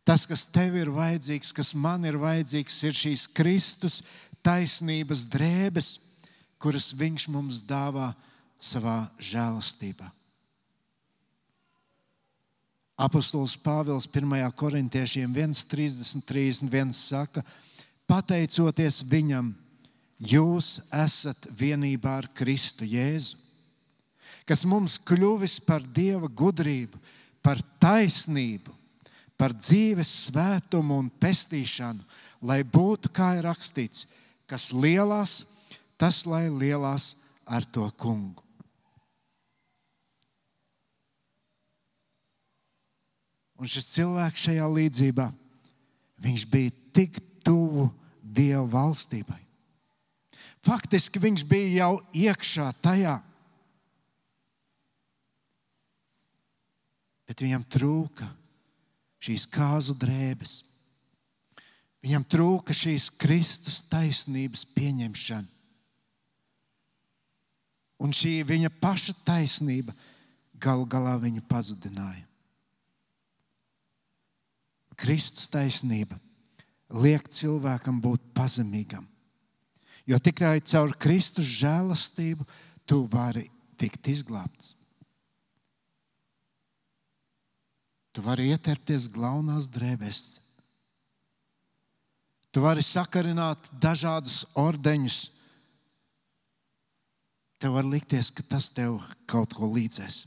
Tas, 0.08 0.26
kas 0.26 0.48
tev 0.50 0.78
ir 0.80 0.90
vajadzīgs, 0.94 1.52
kas 1.54 1.74
man 1.78 2.08
ir 2.08 2.18
vajadzīgs, 2.18 2.78
ir 2.88 2.96
šīs 2.98 3.28
Kristus 3.38 4.00
taisnības 4.46 5.28
drēbes, 5.30 5.90
kuras 6.60 6.94
Viņš 6.98 7.28
mums 7.32 7.62
dāvā 7.68 8.10
savā 8.60 9.04
žēlastībā. 9.22 10.08
Apostols 13.00 13.54
Pāvils 13.64 14.10
1. 14.12 14.34
korintiešiem 14.60 15.32
1,33 15.32 16.92
saka, 16.92 17.44
pateicoties 18.10 19.06
viņam, 19.08 19.54
jūs 20.20 20.82
esat 20.92 21.48
vienībā 21.56 22.18
ar 22.24 22.28
Kristu 22.36 22.84
Jēzu, 22.84 23.49
kas 24.50 24.66
mums 24.66 24.98
kļuvis 25.06 25.60
par 25.62 25.84
Dieva 25.94 26.26
gudrību, 26.26 26.98
par 27.46 27.62
taisnību, 27.82 28.74
par 29.38 29.54
dzīves 29.54 30.10
svētumu 30.26 30.98
un 31.04 31.12
pestīšanu, 31.22 32.02
lai 32.42 32.64
būtu, 32.66 33.12
kā 33.14 33.36
ir 33.38 33.46
rakstīts, 33.46 34.08
kas 34.50 34.72
lielās, 34.74 35.44
tas 36.02 36.24
lai 36.26 36.48
lielās 36.50 37.14
ar 37.46 37.66
to 37.70 37.86
kungu. 38.02 38.42
Un 43.60 43.68
šis 43.68 43.92
cilvēks 43.92 44.48
šajā 44.48 44.68
līdzībā, 44.72 45.28
viņš 46.24 46.46
bija 46.50 46.76
tik 46.96 47.20
tuvu 47.44 47.90
Dieva 48.24 48.64
valstībai. 48.72 49.40
Faktiski 50.64 51.20
viņš 51.20 51.44
bija 51.50 51.84
jau 51.84 51.94
iekšā 52.16 52.70
tajā. 52.84 53.18
Bet 57.30 57.44
viņam 57.46 57.62
trūka 57.70 58.26
šīs 59.22 59.46
kāzu 59.54 59.94
drēbes. 60.02 60.64
Viņam 62.02 62.26
trūka 62.32 62.74
šīs 62.74 63.10
Kristus 63.22 63.84
taisnības 63.92 64.64
pieņemšana. 64.74 65.58
Un 68.00 68.16
šī 68.16 68.40
viņa 68.48 68.72
paša 68.80 69.14
taisnība 69.28 69.94
galu 70.56 70.88
galā 70.88 71.18
viņu 71.20 71.44
pazudināja. 71.52 72.24
Kristus 75.00 75.52
taisnība 75.52 76.18
liek 77.04 77.28
cilvēkam 77.32 78.00
būt 78.04 78.32
pazemīgam. 78.36 79.06
Jo 80.08 80.18
tikai 80.24 80.58
caur 80.66 80.96
Kristus 80.98 81.48
žēlastību 81.60 82.48
tu 82.90 83.04
vari 83.12 83.46
tikt 83.80 84.10
izglābts. 84.12 84.79
Tu 88.20 88.24
vari 88.28 88.50
ietērpties 88.52 89.06
glaunās 89.14 89.70
drēbēs. 89.72 90.18
Tu 92.52 92.60
vari 92.60 92.82
sakarināt 92.84 93.70
dažādus 93.80 94.42
ordeņus. 94.60 95.20
Tev 97.64 97.78
var 97.78 97.88
likties, 97.88 98.28
ka 98.36 98.44
tas 98.44 98.68
tev 98.76 98.98
kaut 99.24 99.56
ko 99.56 99.70
līdzēs. 99.72 100.18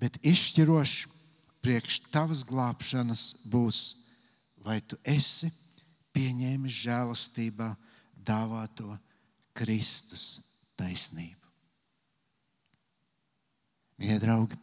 Bet 0.00 0.16
izšķiroši 0.24 1.12
priekš 1.60 2.00
tavas 2.08 2.40
glābšanas 2.48 3.26
būs, 3.52 3.82
vai 4.64 4.78
tu 4.80 4.96
esi 5.04 5.52
pieņēmis 6.16 6.80
žēlastībā 6.86 7.68
dāvāto 8.16 8.96
Kristus 9.52 10.30
taisnību. 10.80 11.54
Mīļie 14.00 14.20
draugi, 14.24 14.62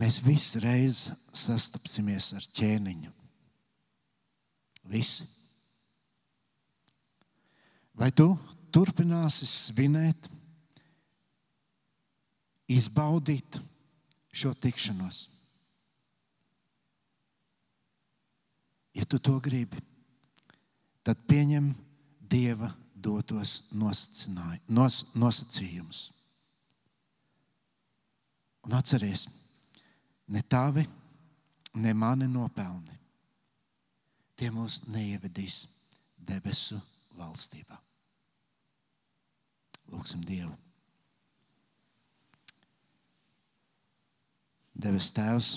mēs 0.00 0.20
visi 0.24 0.60
reiz 0.62 1.06
sastapsimies 1.36 2.32
ar 2.36 2.46
ķēniņu. 2.58 3.12
Visi. 4.92 5.26
Vai 7.96 8.10
tu 8.12 8.28
turpināsi 8.74 9.48
svinēt, 9.48 10.28
izbaudīt 12.70 13.58
šo 14.36 14.52
tikšanos? 14.60 15.22
Ja 18.96 19.04
tu 19.04 19.18
to 19.20 19.38
gribi, 19.44 19.80
tad 21.04 21.20
pieņem 21.28 21.72
Dieva 22.26 22.68
dotos 23.06 23.68
nos, 23.76 24.24
nosacījumus. 25.14 26.00
Un 28.66 28.74
atceries, 28.74 29.28
ne 30.28 30.42
tavi, 30.42 30.84
ne 31.74 31.92
mani 31.94 32.28
nopelni. 32.28 32.94
Tie 34.36 34.50
mūs 34.52 34.82
neievedīs 34.92 35.62
debesu 36.28 36.76
valstībā. 37.16 37.78
Lūksim 39.94 40.24
Dievu. 40.26 40.52
Debes 44.76 45.08
Tēvs, 45.16 45.54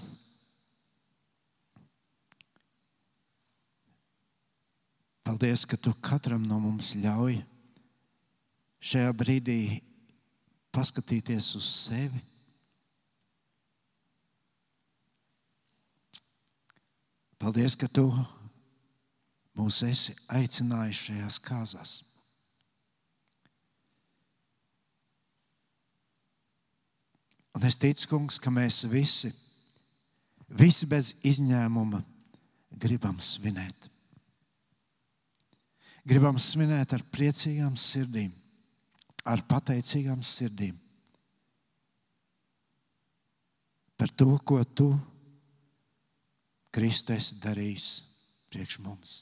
paldies, 5.27 5.65
ka 5.67 5.75
Tu 5.75 5.91
katram 5.99 6.45
no 6.47 6.61
mums 6.63 6.93
ļauj 6.95 7.35
šajā 8.79 9.11
brīdī 9.19 9.59
paskatīties 10.71 11.51
uz 11.59 11.67
sevi. 11.67 12.21
Paldies, 17.39 17.77
ka 17.79 17.87
Tu 17.87 18.03
mūs 19.55 19.81
esi 19.87 20.15
aicinājis 20.35 21.03
šajās 21.07 21.37
kāzās. 21.43 21.93
Un 27.55 27.65
es 27.67 27.79
ticu, 27.79 28.07
kungs, 28.11 28.37
ka 28.39 28.51
mēs 28.53 28.83
visi, 28.91 29.31
visi 30.59 30.87
bez 30.87 31.13
izņēmuma, 31.27 31.99
gribam 32.79 33.17
svinēt. 33.23 33.87
Gribam 36.07 36.39
svinēt 36.39 36.93
ar 36.95 37.03
priecīgām 37.11 37.75
sirdīm, 37.79 38.31
ar 39.27 39.43
pateicīgām 39.47 40.23
sirdīm 40.23 40.77
par 43.99 44.07
to, 44.15 44.37
ko 44.47 44.61
tu, 44.63 44.85
Kristu, 44.95 45.18
esi 47.15 47.39
darījis 47.43 47.87
priekš 48.49 48.79
mums. 48.85 49.15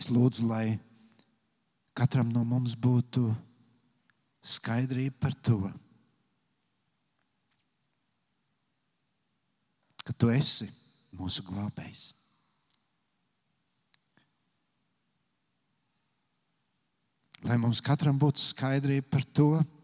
Es 0.00 0.08
lūdzu, 0.08 0.46
lai 0.48 0.78
katram 1.92 2.30
no 2.32 2.44
mums 2.46 2.76
būtu 2.78 3.26
skaidrība 4.40 5.18
par 5.20 5.34
to, 5.44 5.58
ka 10.06 10.14
tu 10.16 10.30
esi 10.32 10.70
mūsu 11.18 11.44
glābējs. 11.50 12.06
Lai 17.44 17.56
mums 17.60 17.80
katram 17.84 18.16
būtu 18.20 18.40
skaidrība 18.40 19.08
par 19.12 19.28
to, 19.36 19.50
ka 19.60 19.79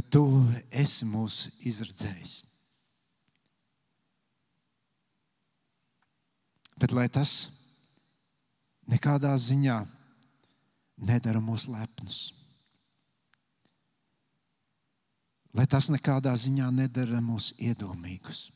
tu 0.00 0.24
esi 0.70 1.04
mūsu 1.04 1.52
izredzējis. 1.68 2.36
Bet 6.80 6.94
lai 6.96 7.08
tas 7.12 7.32
nekādā 8.90 9.34
ziņā 9.38 9.76
nedara 11.06 11.42
mūs 11.44 11.68
lepnus. 11.70 12.22
Lai 15.52 15.68
tas 15.68 15.90
nekādā 15.92 16.32
ziņā 16.40 16.70
nedara 16.72 17.20
mūs 17.20 17.52
iedomīgus. 17.60 18.46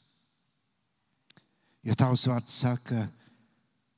Jo 1.87 1.95
tavs 1.95 2.25
vārds 2.27 2.57
saka, 2.65 3.05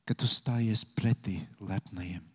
ka 0.05 0.17
tu 0.19 0.27
stājies 0.29 0.83
pretī 0.97 1.39
lepnajiem. 1.63 2.28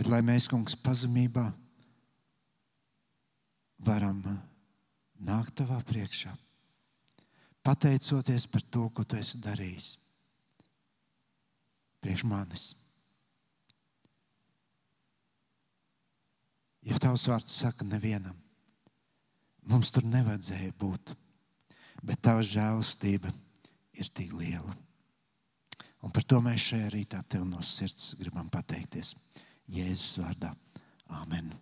Bet 0.00 0.08
lai 0.08 0.22
mēs, 0.24 0.48
kungs, 0.48 0.78
pazemībā 0.80 1.44
varam 3.84 4.22
nākt 5.20 5.58
tavā 5.60 5.76
priekšā, 5.84 6.32
pateicoties 7.60 8.46
par 8.48 8.64
to, 8.72 8.86
ko 8.96 9.04
tu 9.04 9.20
esi 9.20 9.42
darījis 9.44 9.90
priekš 12.00 12.24
manis. 12.24 12.70
Ja 16.88 16.96
tavs 16.96 17.26
vārds 17.28 17.58
saka, 17.60 17.84
nevienam, 17.84 18.36
mums 19.68 19.92
tur 19.92 20.06
nevajadzēja 20.08 20.72
būt, 20.80 21.12
bet 22.00 22.22
tava 22.24 22.40
žēlastība 22.46 23.28
ir 24.00 24.08
tik 24.16 24.32
liela. 24.32 24.72
Un 26.00 26.12
par 26.16 26.24
to 26.24 26.40
mēs 26.40 26.70
šajā 26.70 26.88
rītā 26.94 27.20
tev 27.28 27.44
no 27.44 27.60
sirds 27.60 28.14
gribam 28.16 28.48
pateikties. 28.48 29.12
Jēzus 29.70 30.18
vārdā. 30.22 30.54
Āmen! 31.22 31.52